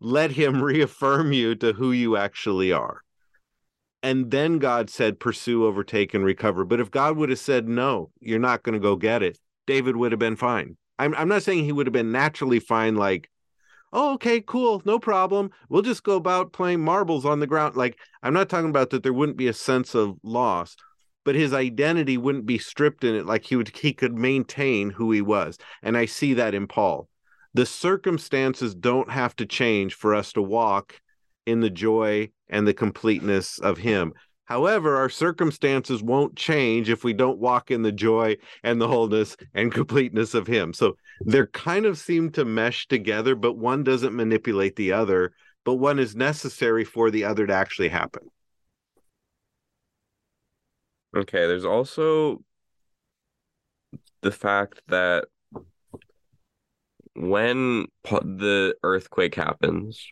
[0.00, 3.00] let him reaffirm you to who you actually are.
[4.02, 6.66] And then God said, pursue, overtake, and recover.
[6.66, 9.96] But if God would have said, no, you're not going to go get it, David
[9.96, 10.76] would have been fine.
[11.00, 13.30] I'm I'm not saying he would have been naturally fine, like,
[13.92, 15.50] oh, okay, cool, no problem.
[15.68, 17.76] We'll just go about playing marbles on the ground.
[17.76, 20.76] Like, I'm not talking about that there wouldn't be a sense of loss,
[21.24, 23.26] but his identity wouldn't be stripped in it.
[23.26, 25.58] Like he would he could maintain who he was.
[25.82, 27.08] And I see that in Paul.
[27.54, 31.00] The circumstances don't have to change for us to walk
[31.46, 34.12] in the joy and the completeness of him.
[34.50, 39.36] However, our circumstances won't change if we don't walk in the joy and the wholeness
[39.54, 40.72] and completeness of Him.
[40.72, 45.34] So they're kind of seem to mesh together, but one doesn't manipulate the other,
[45.64, 48.24] but one is necessary for the other to actually happen.
[51.16, 52.42] Okay, there's also
[54.22, 55.26] the fact that
[57.14, 60.04] when the earthquake happens,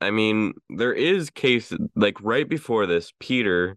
[0.00, 3.76] I mean, there is case like right before this, Peter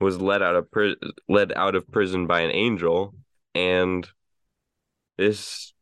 [0.00, 0.96] was let out of pri-
[1.28, 3.14] led out of prison by an angel,
[3.54, 4.08] and
[5.16, 5.72] this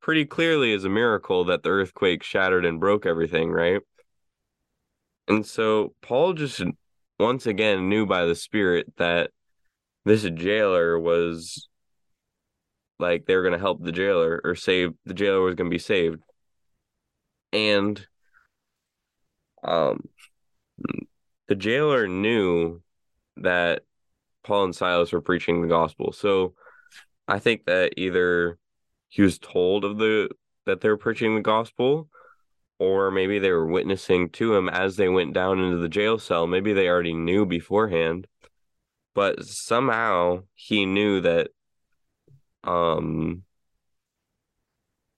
[0.00, 3.80] pretty clearly is a miracle that the earthquake shattered and broke everything, right?
[5.28, 6.62] And so Paul just
[7.18, 9.30] once again knew by the Spirit that
[10.04, 11.68] this jailer was
[12.98, 15.74] like they were going to help the jailer or save the jailer was going to
[15.74, 16.20] be saved.
[17.52, 18.06] And
[19.62, 20.08] um,
[21.48, 22.80] the jailer knew
[23.36, 23.82] that
[24.42, 26.12] Paul and Silas were preaching the gospel.
[26.12, 26.54] So
[27.28, 28.58] I think that either
[29.08, 30.30] he was told of the
[30.66, 32.08] that they were preaching the gospel
[32.78, 36.46] or maybe they were witnessing to him as they went down into the jail cell.
[36.46, 38.26] Maybe they already knew beforehand,
[39.14, 41.48] but somehow he knew that
[42.64, 43.42] um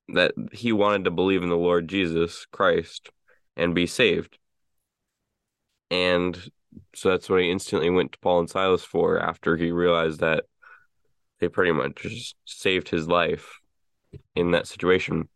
[0.09, 3.11] that he wanted to believe in the Lord Jesus Christ
[3.57, 4.39] and be saved.
[5.91, 6.39] And
[6.95, 10.45] so that's what he instantly went to Paul and Silas for after he realized that
[11.41, 13.59] they pretty much just saved his life
[14.35, 15.29] in that situation.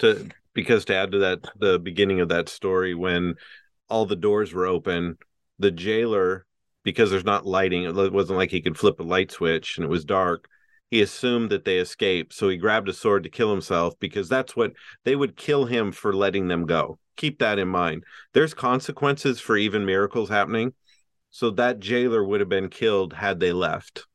[0.00, 3.34] To because to add to that, the beginning of that story when
[3.88, 5.18] all the doors were open,
[5.58, 6.46] the jailer,
[6.84, 9.90] because there's not lighting, it wasn't like he could flip a light switch and it
[9.90, 10.48] was dark.
[10.90, 14.54] He assumed that they escaped, so he grabbed a sword to kill himself because that's
[14.54, 14.72] what
[15.04, 16.98] they would kill him for letting them go.
[17.16, 18.04] Keep that in mind.
[18.32, 20.74] There's consequences for even miracles happening.
[21.30, 24.06] So that jailer would have been killed had they left.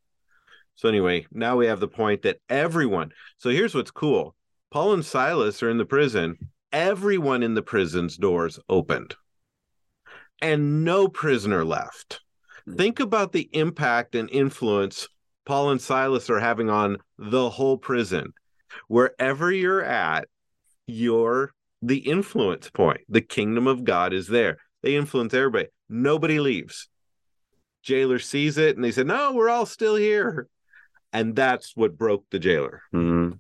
[0.76, 3.12] So anyway, now we have the point that everyone.
[3.38, 4.36] So here's what's cool.
[4.72, 6.38] Paul and Silas are in the prison.
[6.72, 9.16] Everyone in the prison's doors opened.
[10.42, 12.22] And no prisoner left.
[12.66, 12.76] Hmm.
[12.76, 15.10] Think about the impact and influence
[15.50, 18.34] Paul and Silas are having on the whole prison.
[18.88, 20.28] Wherever you're at,
[20.86, 23.02] you're the influence point.
[23.10, 24.58] The kingdom of God is there.
[24.82, 25.68] They influence everybody.
[25.90, 26.90] Nobody leaves
[27.82, 30.48] jailer sees it and they said, No, we're all still here.
[31.12, 32.84] And that's what broke the jailer.
[32.94, 33.38] Mm-hmm.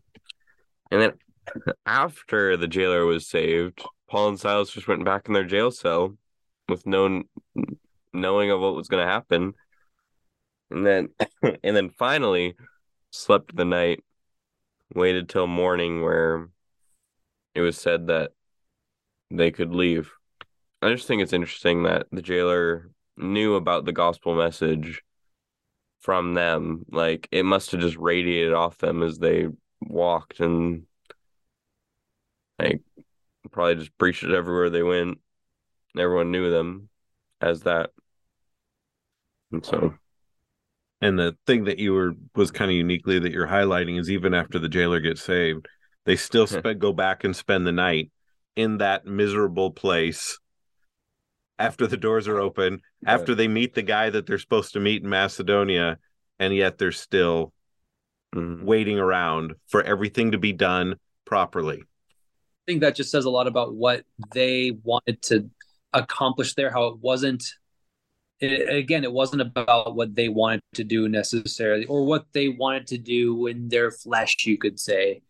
[0.91, 1.13] And then
[1.85, 6.15] after the jailer was saved, Paul and Silas just went back in their jail cell
[6.67, 7.23] with no
[8.11, 9.53] knowing of what was going to happen.
[10.71, 11.09] And then,
[11.63, 12.55] and then finally
[13.11, 14.03] slept the night,
[14.95, 16.49] waited till morning where
[17.55, 18.31] it was said that
[19.31, 20.11] they could leave.
[20.81, 25.03] I just think it's interesting that the jailer knew about the gospel message
[25.99, 26.85] from them.
[26.89, 29.47] Like it must have just radiated off them as they
[29.81, 30.83] walked and
[32.57, 32.81] like
[33.51, 35.19] probably just preached it everywhere they went.
[35.97, 36.89] Everyone knew them
[37.41, 37.91] as that.
[39.51, 39.95] And so
[41.01, 44.33] and the thing that you were was kind of uniquely that you're highlighting is even
[44.33, 45.67] after the jailer gets saved,
[46.05, 48.11] they still spe- go back and spend the night
[48.55, 50.39] in that miserable place
[51.57, 55.03] after the doors are open, after they meet the guy that they're supposed to meet
[55.03, 55.97] in Macedonia,
[56.39, 57.53] and yet they're still
[58.33, 58.65] mm-hmm.
[58.65, 60.95] waiting around for everything to be done
[61.25, 61.79] properly.
[61.81, 65.49] I think that just says a lot about what they wanted to
[65.91, 67.43] accomplish there, how it wasn't
[68.39, 72.87] it, again, it wasn't about what they wanted to do necessarily, or what they wanted
[72.87, 75.21] to do in their flesh, you could say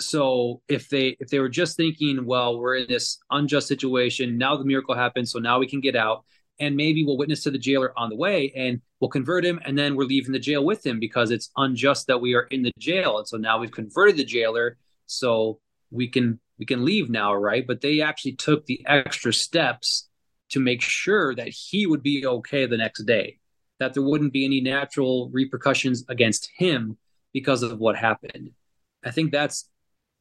[0.00, 4.56] so if they if they were just thinking well we're in this unjust situation now
[4.56, 6.24] the miracle happened so now we can get out
[6.60, 9.78] and maybe we'll witness to the jailer on the way and we'll convert him and
[9.78, 12.72] then we're leaving the jail with him because it's unjust that we are in the
[12.78, 14.76] jail and so now we've converted the jailer
[15.06, 17.66] so we can we can leave now right?
[17.66, 20.08] But they actually took the extra steps
[20.50, 23.38] to make sure that he would be okay the next day
[23.80, 26.96] that there wouldn't be any natural repercussions against him
[27.32, 28.50] because of what happened.
[29.04, 29.68] I think that's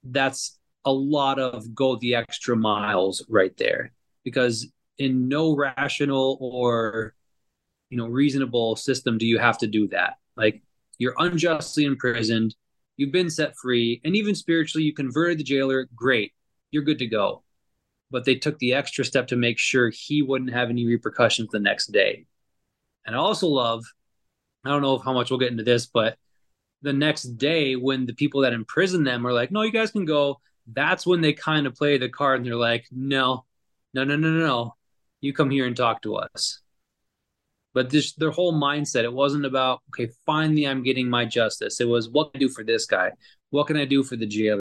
[0.04, 3.92] that's a lot of go the extra miles right there.
[4.24, 7.14] Because in no rational or
[7.90, 10.16] you know reasonable system do you have to do that.
[10.36, 10.62] Like
[10.98, 12.56] you're unjustly imprisoned
[12.98, 16.34] you've been set free and even spiritually you converted the jailer great
[16.72, 17.44] you're good to go.
[18.12, 21.60] But they took the extra step to make sure he wouldn't have any repercussions the
[21.60, 22.26] next day.
[23.06, 23.84] And i also love
[24.66, 26.18] i don't know how much we'll get into this but
[26.84, 30.06] the next day when the people that imprison them are like, no, you guys can
[30.06, 30.40] go.
[30.68, 33.46] That's when they kind of play the card and they're like, no,
[33.94, 34.76] no, no, no, no, no.
[35.22, 36.60] You come here and talk to us.
[37.74, 41.82] But this their whole mindset, it wasn't about, okay, finally I'm getting my justice.
[41.82, 43.12] It was what can I do for this guy?
[43.50, 44.60] What can I do for the jailer?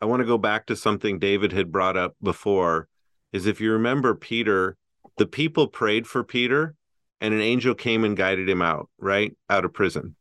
[0.00, 2.88] I want to go back to something David had brought up before.
[3.32, 4.76] Is if you remember Peter,
[5.18, 6.74] the people prayed for Peter
[7.20, 9.36] and an angel came and guided him out, right?
[9.50, 10.16] Out of prison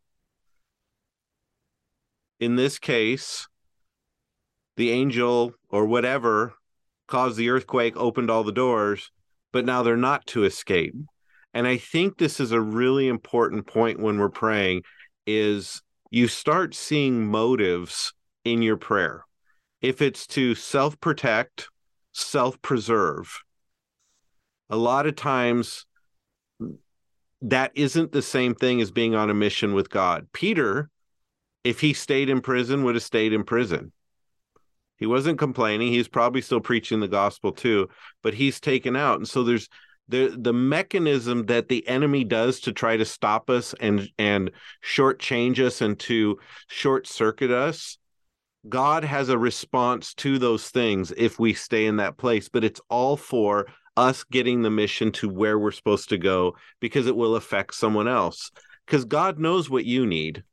[2.39, 3.47] in this case,
[4.75, 6.53] the angel or whatever
[7.07, 9.11] caused the earthquake, opened all the doors,
[9.51, 10.93] but now they're not to escape.
[11.53, 14.83] And I think this is a really important point when we're praying
[15.25, 15.81] is
[16.11, 18.13] you start seeing motives
[18.45, 19.23] in your prayer.
[19.81, 21.69] If it's to self-protect,
[22.13, 23.39] self-preserve,
[24.69, 25.85] a lot of times
[27.41, 30.27] that isn't the same thing as being on a mission with God.
[30.33, 30.89] Peter
[31.67, 33.91] if he stayed in prison, would have stayed in prison.
[34.97, 35.89] He wasn't complaining.
[35.89, 37.89] He's probably still preaching the gospel too,
[38.23, 39.17] but he's taken out.
[39.17, 39.69] And so there's
[40.07, 44.51] the the mechanism that the enemy does to try to stop us and and
[44.83, 47.97] shortchange us and to short circuit us
[48.69, 52.81] God has a response to those things if we stay in that place, but it's
[52.89, 57.35] all for us getting the mission to where we're supposed to go because it will
[57.35, 58.51] affect someone else.
[58.85, 60.43] Because God knows what you need.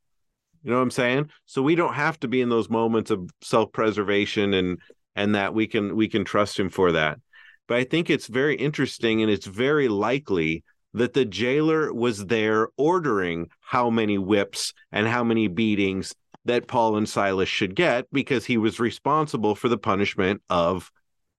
[0.64, 1.30] You know what I'm saying?
[1.46, 4.78] So we don't have to be in those moments of self-preservation and
[5.14, 7.20] and that we can we can trust him for that.
[7.68, 12.68] But I think it's very interesting and it's very likely that the jailer was there
[12.76, 18.44] ordering how many whips and how many beatings that Paul and Silas should get because
[18.44, 20.90] he was responsible for the punishment of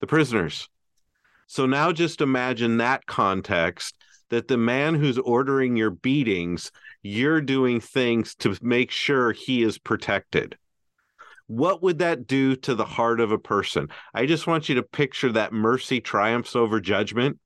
[0.02, 0.68] the prisoners.
[1.48, 3.96] So now just imagine that context
[4.30, 6.72] that the man who's ordering your beatings,
[7.06, 10.58] you're doing things to make sure he is protected.
[11.46, 13.90] What would that do to the heart of a person?
[14.16, 17.38] I just want you to picture that mercy triumphs over judgment.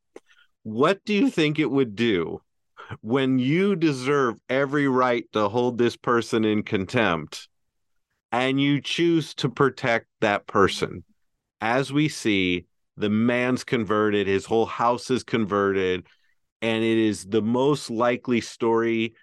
[0.64, 2.42] What do you think it would do
[3.02, 7.50] when you deserve every right to hold this person in contempt
[8.32, 11.04] and you choose to protect that person?
[11.60, 16.08] As we see, the man's converted, his whole house is converted,
[16.62, 19.16] and it is the most likely story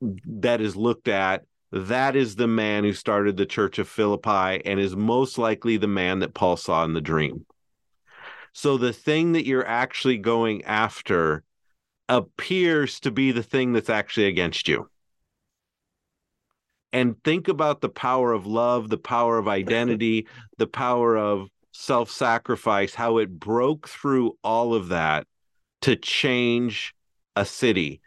[0.00, 1.44] that is looked at.
[1.72, 5.88] That is the man who started the church of Philippi and is most likely the
[5.88, 7.44] man that Paul saw in the dream.
[8.52, 11.42] So the thing that you're actually going after
[12.08, 14.88] appears to be the thing that's actually against you.
[16.92, 20.26] And think about the power of love, the power of identity,
[20.56, 25.26] the power of self sacrifice, how it broke through all of that
[25.82, 26.94] to change
[27.34, 28.00] a city.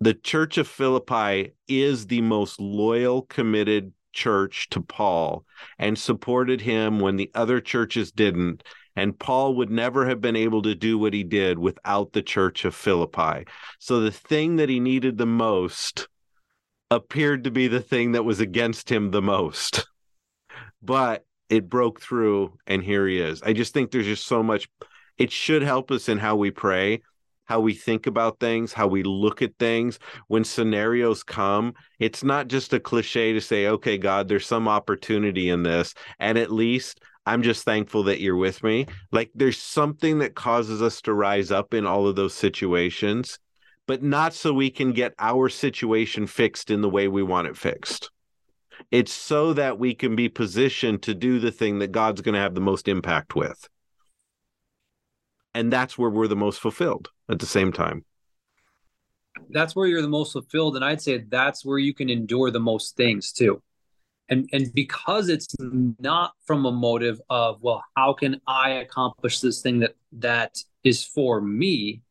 [0.00, 5.44] The Church of Philippi is the most loyal, committed church to Paul
[5.78, 8.62] and supported him when the other churches didn't.
[8.94, 12.64] And Paul would never have been able to do what he did without the church
[12.64, 13.44] of Philippi.
[13.78, 16.08] So the thing that he needed the most
[16.90, 19.86] appeared to be the thing that was against him the most.
[20.82, 23.42] But it broke through and here he is.
[23.42, 24.68] I just think there's just so much
[25.16, 27.02] it should help us in how we pray,
[27.48, 29.98] how we think about things, how we look at things.
[30.26, 35.48] When scenarios come, it's not just a cliche to say, okay, God, there's some opportunity
[35.48, 35.94] in this.
[36.18, 38.86] And at least I'm just thankful that you're with me.
[39.12, 43.38] Like there's something that causes us to rise up in all of those situations,
[43.86, 47.56] but not so we can get our situation fixed in the way we want it
[47.56, 48.10] fixed.
[48.90, 52.40] It's so that we can be positioned to do the thing that God's going to
[52.40, 53.68] have the most impact with.
[55.54, 58.04] And that's where we're the most fulfilled at the same time.
[59.50, 60.76] That's where you're the most fulfilled.
[60.76, 63.62] And I'd say that's where you can endure the most things too.
[64.28, 69.62] And, and because it's not from a motive of, well, how can I accomplish this
[69.62, 72.02] thing that that is for me?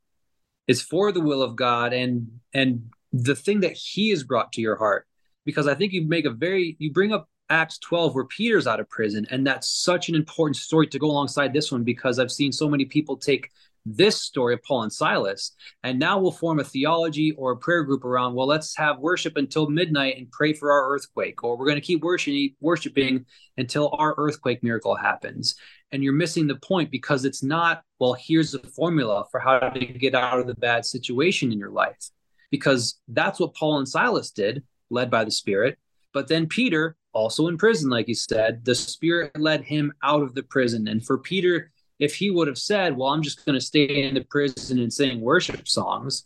[0.68, 4.62] It's for the will of God and and the thing that He has brought to
[4.62, 5.08] your heart
[5.46, 8.82] because I think you make a very you bring up Acts 12 where Peter's out
[8.82, 12.32] of prison and that's such an important story to go alongside this one because I've
[12.32, 13.52] seen so many people take
[13.96, 17.84] this story of Paul and Silas and now we'll form a theology or a prayer
[17.84, 21.66] group around well let's have worship until midnight and pray for our earthquake or we're
[21.66, 23.26] going to keep worshiping worshiping
[23.58, 25.56] until our earthquake miracle happens
[25.92, 29.80] and you're missing the point because it's not well here's the formula for how to
[29.86, 32.12] get out of the bad situation in your life
[32.52, 35.78] because that's what Paul and Silas did led by the Spirit.
[36.14, 40.34] But then Peter, also in prison, like you said, the Spirit led him out of
[40.34, 40.88] the prison.
[40.88, 44.14] And for Peter, if he would have said, Well, I'm just going to stay in
[44.14, 46.26] the prison and sing worship songs,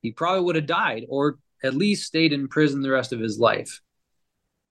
[0.00, 3.38] he probably would have died or at least stayed in prison the rest of his
[3.38, 3.80] life.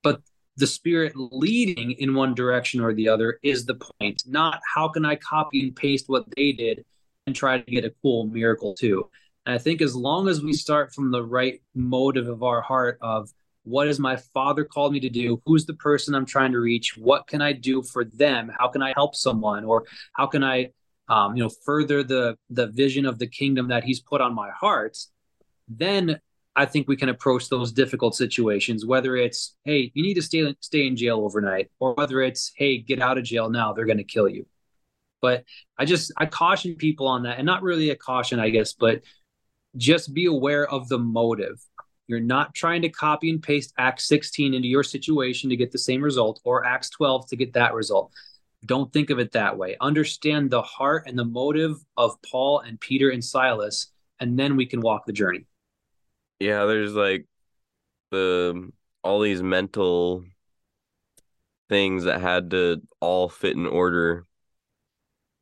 [0.04, 0.22] But
[0.58, 5.06] the spirit leading in one direction or the other is the point, not how can
[5.06, 6.86] I copy and paste what they did
[7.26, 9.10] and try to get a cool miracle too.
[9.46, 12.98] And I think as long as we start from the right motive of our heart
[13.02, 13.32] of
[13.64, 15.42] what has my father called me to do?
[15.46, 16.98] Who's the person I'm trying to reach?
[16.98, 18.52] What can I do for them?
[18.58, 19.64] How can I help someone?
[19.64, 20.72] Or how can I,
[21.08, 24.50] um, you know, further the the vision of the kingdom that He's put on my
[24.50, 24.98] heart?
[25.68, 26.20] Then
[26.56, 28.86] I think we can approach those difficult situations.
[28.86, 32.80] Whether it's, hey, you need to stay stay in jail overnight, or whether it's, hey,
[32.80, 34.46] get out of jail now, they're going to kill you.
[35.22, 35.44] But
[35.78, 39.02] I just I caution people on that, and not really a caution, I guess, but
[39.78, 41.64] just be aware of the motive.
[42.12, 45.78] You're not trying to copy and paste Acts 16 into your situation to get the
[45.78, 48.12] same result or Acts 12 to get that result.
[48.66, 49.78] Don't think of it that way.
[49.80, 54.66] Understand the heart and the motive of Paul and Peter and Silas, and then we
[54.66, 55.46] can walk the journey.
[56.42, 57.28] Yeah, there's like
[58.10, 58.74] the
[59.06, 60.26] all these mental
[61.70, 64.26] things that had to all fit in order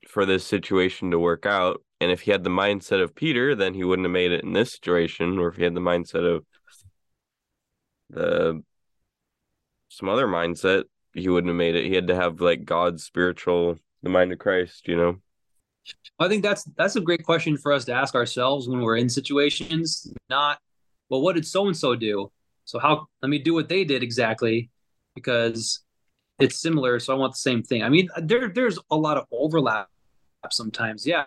[0.07, 1.81] for this situation to work out.
[1.99, 4.53] And if he had the mindset of Peter, then he wouldn't have made it in
[4.53, 5.39] this situation.
[5.39, 6.45] Or if he had the mindset of
[8.09, 8.63] the
[9.89, 10.83] some other mindset,
[11.13, 11.85] he wouldn't have made it.
[11.85, 15.17] He had to have like God's spiritual, the mind of Christ, you know.
[16.19, 19.09] I think that's that's a great question for us to ask ourselves when we're in
[19.09, 20.11] situations.
[20.29, 20.59] Not,
[21.09, 22.31] well, what did so and so do?
[22.65, 24.69] So how let me do what they did exactly,
[25.15, 25.79] because
[26.37, 26.99] it's similar.
[26.99, 27.81] So I want the same thing.
[27.83, 29.87] I mean, there there's a lot of overlap
[30.51, 31.23] sometimes, yeah.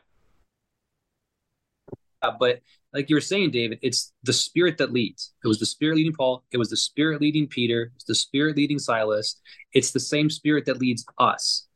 [2.20, 2.60] But
[2.92, 5.32] like you were saying, David, it's the spirit that leads.
[5.42, 6.44] It was the spirit leading Paul.
[6.52, 7.90] It was the spirit leading Peter.
[7.94, 9.40] It's the spirit leading Silas.
[9.72, 11.66] It's the same spirit that leads us.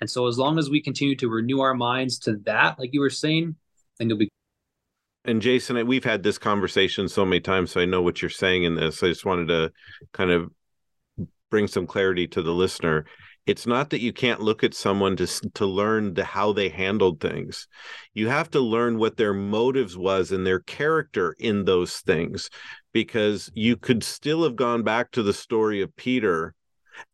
[0.00, 3.00] And so as long as we continue to renew our minds to that, like you
[3.00, 3.56] were saying,
[3.98, 4.28] then you'll be.
[5.24, 8.64] And Jason, we've had this conversation so many times, so I know what you're saying
[8.64, 9.02] in this.
[9.02, 9.72] I just wanted to
[10.12, 10.50] kind of
[11.50, 13.06] bring some clarity to the listener
[13.46, 17.20] it's not that you can't look at someone to to learn the how they handled
[17.20, 17.68] things.
[18.12, 22.50] You have to learn what their motives was and their character in those things
[22.92, 26.54] because you could still have gone back to the story of peter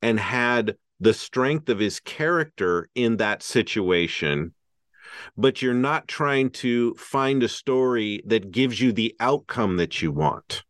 [0.00, 4.54] and had the strength of his character in that situation
[5.36, 10.12] but you're not trying to find a story that gives you the outcome that you
[10.12, 10.64] want.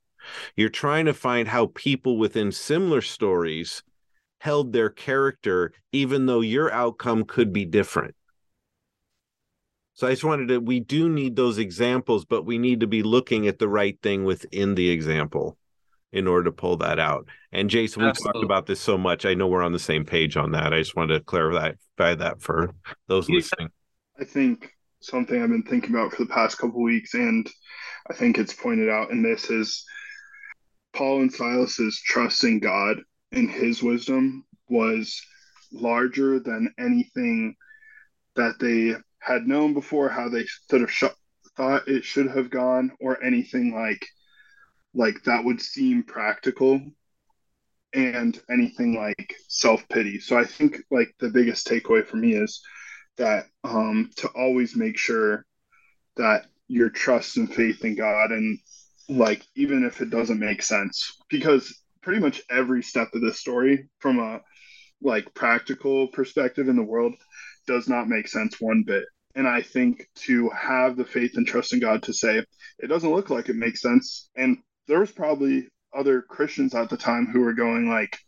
[0.57, 3.83] You're trying to find how people within similar stories
[4.43, 8.13] held their character, even though your outcome could be different.
[9.95, 13.05] So I just wanted to, we do need those examples, but we need to be
[13.05, 15.57] looking at the right thing within the example
[16.11, 17.29] in order to pull that out.
[17.53, 18.41] And Jason, we Absolutely.
[18.41, 19.25] talked about this so much.
[19.25, 20.75] I know we're on the same page on that.
[20.75, 22.75] I just wanted to clarify that for
[23.07, 23.69] those listening.
[24.19, 27.49] I think something I've been thinking about for the past couple weeks, and
[28.11, 29.85] I think it's pointed out in this is
[30.93, 32.97] Paul and Silas's trust in God
[33.33, 35.21] in his wisdom was
[35.73, 37.57] larger than anything
[38.37, 41.05] that they had known before, how they sort of sh-
[41.57, 44.07] thought it should have gone, or anything like
[44.95, 46.81] like that would seem practical
[47.95, 50.19] and anything like self pity.
[50.21, 52.63] So I think like the biggest takeaway for me is
[53.17, 55.45] that um, to always make sure
[56.17, 58.59] that your trust and faith in God and
[59.09, 63.89] like even if it doesn't make sense because pretty much every step of this story
[63.99, 64.41] from a
[65.01, 67.15] like practical perspective in the world
[67.67, 69.05] does not make sense one bit.
[69.35, 72.45] And I think to have the faith and trust in God to say
[72.79, 74.29] it doesn't look like it makes sense.
[74.37, 78.19] And there was probably other Christians at the time who were going like,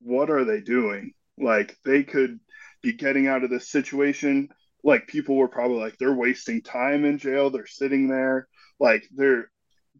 [0.00, 1.12] what are they doing?
[1.38, 2.38] Like they could
[2.82, 4.48] be getting out of this situation.
[4.84, 7.50] Like people were probably like, they're wasting time in jail.
[7.50, 8.46] They're sitting there.
[8.78, 9.50] Like they're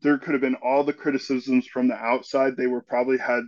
[0.03, 2.57] there could have been all the criticisms from the outside.
[2.57, 3.43] They were probably had,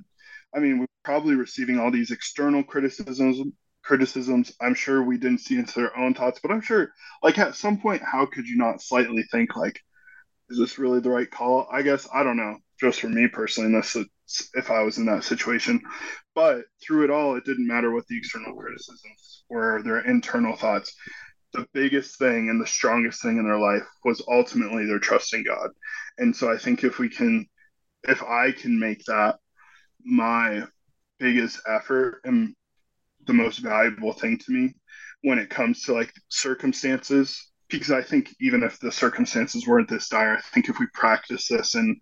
[0.54, 3.40] I mean, we're probably receiving all these external criticisms.
[3.84, 4.52] Criticisms.
[4.60, 6.92] I'm sure we didn't see into their own thoughts, but I'm sure,
[7.22, 9.80] like at some point, how could you not slightly think like,
[10.50, 11.66] is this really the right call?
[11.72, 12.58] I guess I don't know.
[12.78, 13.96] Just for me personally, unless
[14.52, 15.80] if I was in that situation,
[16.34, 20.94] but through it all, it didn't matter what the external criticisms were, their internal thoughts
[21.52, 25.44] the biggest thing and the strongest thing in their life was ultimately their trust in
[25.44, 25.70] God.
[26.18, 27.46] And so I think if we can,
[28.04, 29.36] if I can make that
[30.04, 30.64] my
[31.18, 32.54] biggest effort and
[33.26, 34.74] the most valuable thing to me
[35.22, 40.08] when it comes to like circumstances, because I think even if the circumstances weren't this
[40.08, 42.00] dire, I think if we practice this in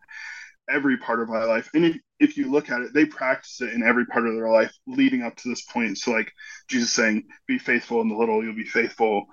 [0.68, 3.72] every part of my life, and if, if you look at it, they practice it
[3.72, 5.98] in every part of their life leading up to this point.
[5.98, 6.32] So, like
[6.68, 9.26] Jesus saying, "Be faithful in the little, you'll be faithful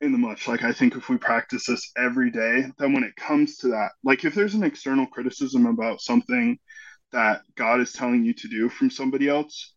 [0.00, 3.16] in the much." Like I think if we practice this every day, then when it
[3.16, 6.58] comes to that, like if there's an external criticism about something
[7.12, 9.74] that God is telling you to do from somebody else,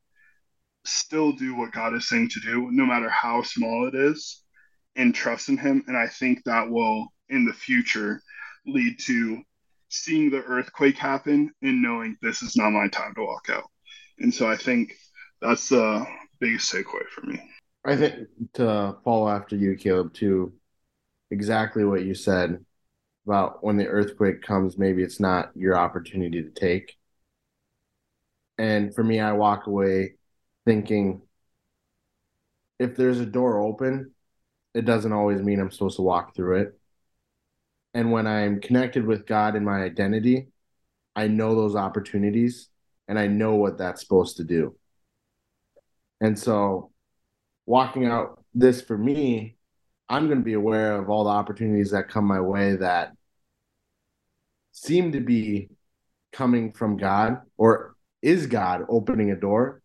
[0.85, 4.43] still do what God is saying to do, no matter how small it is,
[4.95, 5.83] and trust in Him.
[5.87, 8.21] And I think that will, in the future,
[8.65, 9.41] lead to
[9.91, 13.69] seeing the earthquake happen and knowing this is not my time to walk out.
[14.19, 14.93] And so I think
[15.41, 16.05] that's the
[16.39, 17.39] biggest takeaway for me.
[17.85, 20.53] I think to follow after you, Caleb, too,
[21.29, 22.63] exactly what you said
[23.25, 26.97] about when the earthquake comes, maybe it's not your opportunity to take.
[28.57, 30.15] And for me, I walk away
[30.65, 31.21] thinking
[32.79, 34.11] if there's a door open,
[34.73, 36.80] it doesn't always mean I'm supposed to walk through it.
[37.93, 40.47] And when I'm connected with God in my identity,
[41.15, 42.69] I know those opportunities
[43.07, 44.75] and I know what that's supposed to do.
[46.21, 46.91] And so,
[47.65, 49.57] walking out this for me,
[50.07, 53.13] I'm going to be aware of all the opportunities that come my way that
[54.71, 55.69] seem to be
[56.31, 59.81] coming from God or is God opening a door?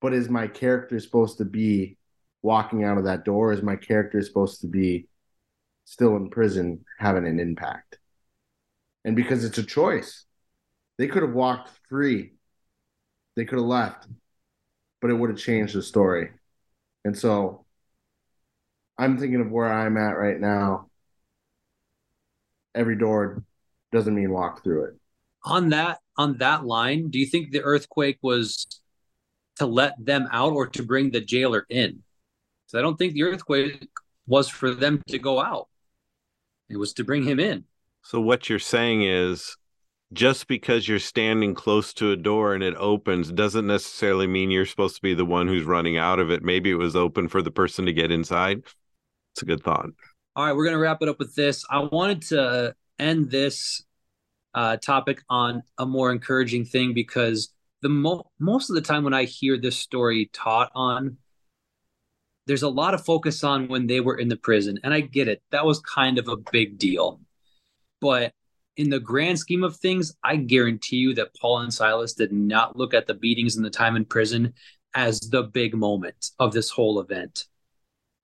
[0.00, 1.96] But is my character supposed to be
[2.42, 3.52] walking out of that door?
[3.52, 5.08] Is my character supposed to be
[5.86, 7.98] still in prison having an impact.
[9.06, 10.26] And because it's a choice,
[10.98, 12.32] they could have walked free
[13.36, 14.06] they could have left,
[15.00, 16.30] but it would have changed the story.
[17.04, 17.66] And so
[18.98, 20.88] I'm thinking of where I'm at right now.
[22.74, 23.44] Every door
[23.92, 24.94] doesn't mean walk through it.
[25.44, 28.66] On that on that line, do you think the earthquake was
[29.56, 32.02] to let them out or to bring the jailer in?
[32.66, 33.86] So I don't think the earthquake
[34.26, 35.68] was for them to go out.
[36.68, 37.64] It was to bring him in.
[38.02, 39.56] So what you're saying is
[40.12, 44.66] just because you're standing close to a door and it opens doesn't necessarily mean you're
[44.66, 46.42] supposed to be the one who's running out of it.
[46.42, 48.62] Maybe it was open for the person to get inside.
[49.34, 49.86] It's a good thought.
[50.36, 51.64] All right, we're going to wrap it up with this.
[51.70, 53.84] I wanted to end this
[54.54, 57.50] uh, topic on a more encouraging thing because
[57.82, 61.18] the mo- most of the time when I hear this story taught on,
[62.46, 65.28] there's a lot of focus on when they were in the prison, and I get
[65.28, 65.42] it.
[65.50, 67.20] That was kind of a big deal,
[68.00, 68.32] but
[68.76, 72.76] in the grand scheme of things, I guarantee you that Paul and Silas did not
[72.76, 74.52] look at the beatings and the time in prison
[74.94, 77.44] as the big moment of this whole event.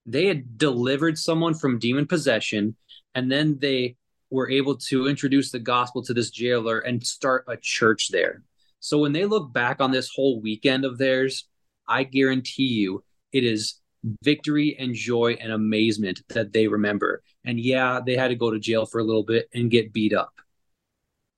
[0.04, 2.76] They had delivered someone from demon possession,
[3.14, 3.96] and then they
[4.30, 8.42] were able to introduce the gospel to this jailer and start a church there.
[8.80, 11.46] So when they look back on this whole weekend of theirs,
[11.86, 13.74] I guarantee you it is
[14.22, 17.22] victory and joy and amazement that they remember.
[17.44, 20.12] And yeah, they had to go to jail for a little bit and get beat
[20.12, 20.32] up.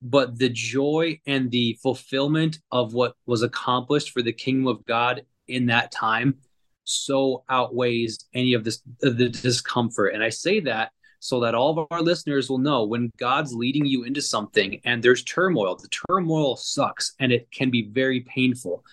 [0.03, 5.23] But the joy and the fulfillment of what was accomplished for the kingdom of God
[5.49, 6.37] in that time
[6.85, 10.15] so outweighs any of this the discomfort.
[10.15, 13.87] And I say that so that all of our listeners will know when God's leading
[13.87, 18.85] you into something and there's turmoil, the turmoil sucks and it can be very painful,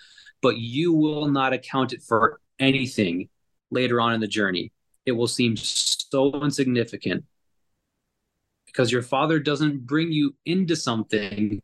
[0.42, 3.28] but you will not account it for anything
[3.72, 4.72] later on in the journey.
[5.06, 7.26] It will seem so insignificant
[8.68, 11.62] because your father doesn't bring you into something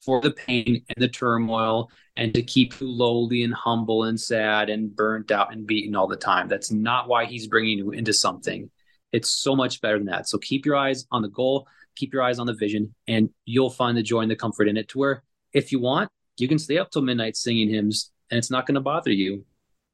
[0.00, 4.70] for the pain and the turmoil and to keep you lowly and humble and sad
[4.70, 6.48] and burnt out and beaten all the time.
[6.48, 8.70] That's not why he's bringing you into something.
[9.12, 10.28] It's so much better than that.
[10.28, 13.70] So keep your eyes on the goal, keep your eyes on the vision, and you'll
[13.70, 16.58] find the joy and the comfort in it to where if you want, you can
[16.58, 19.44] stay up till midnight singing hymns and it's not going to bother you.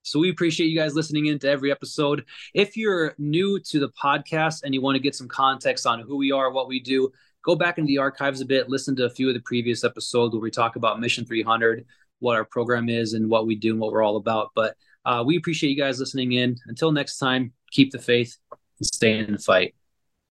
[0.02, 2.24] So we appreciate you guys listening in to every episode.
[2.54, 6.16] If you're new to the podcast and you want to get some context on who
[6.16, 7.12] we are, what we do,
[7.44, 10.34] go back into the archives a bit, listen to a few of the previous episodes
[10.34, 11.86] where we talk about Mission 300,
[12.18, 14.50] what our program is, and what we do and what we're all about.
[14.54, 16.56] But uh, we appreciate you guys listening in.
[16.66, 19.74] Until next time, keep the faith and stay in the fight.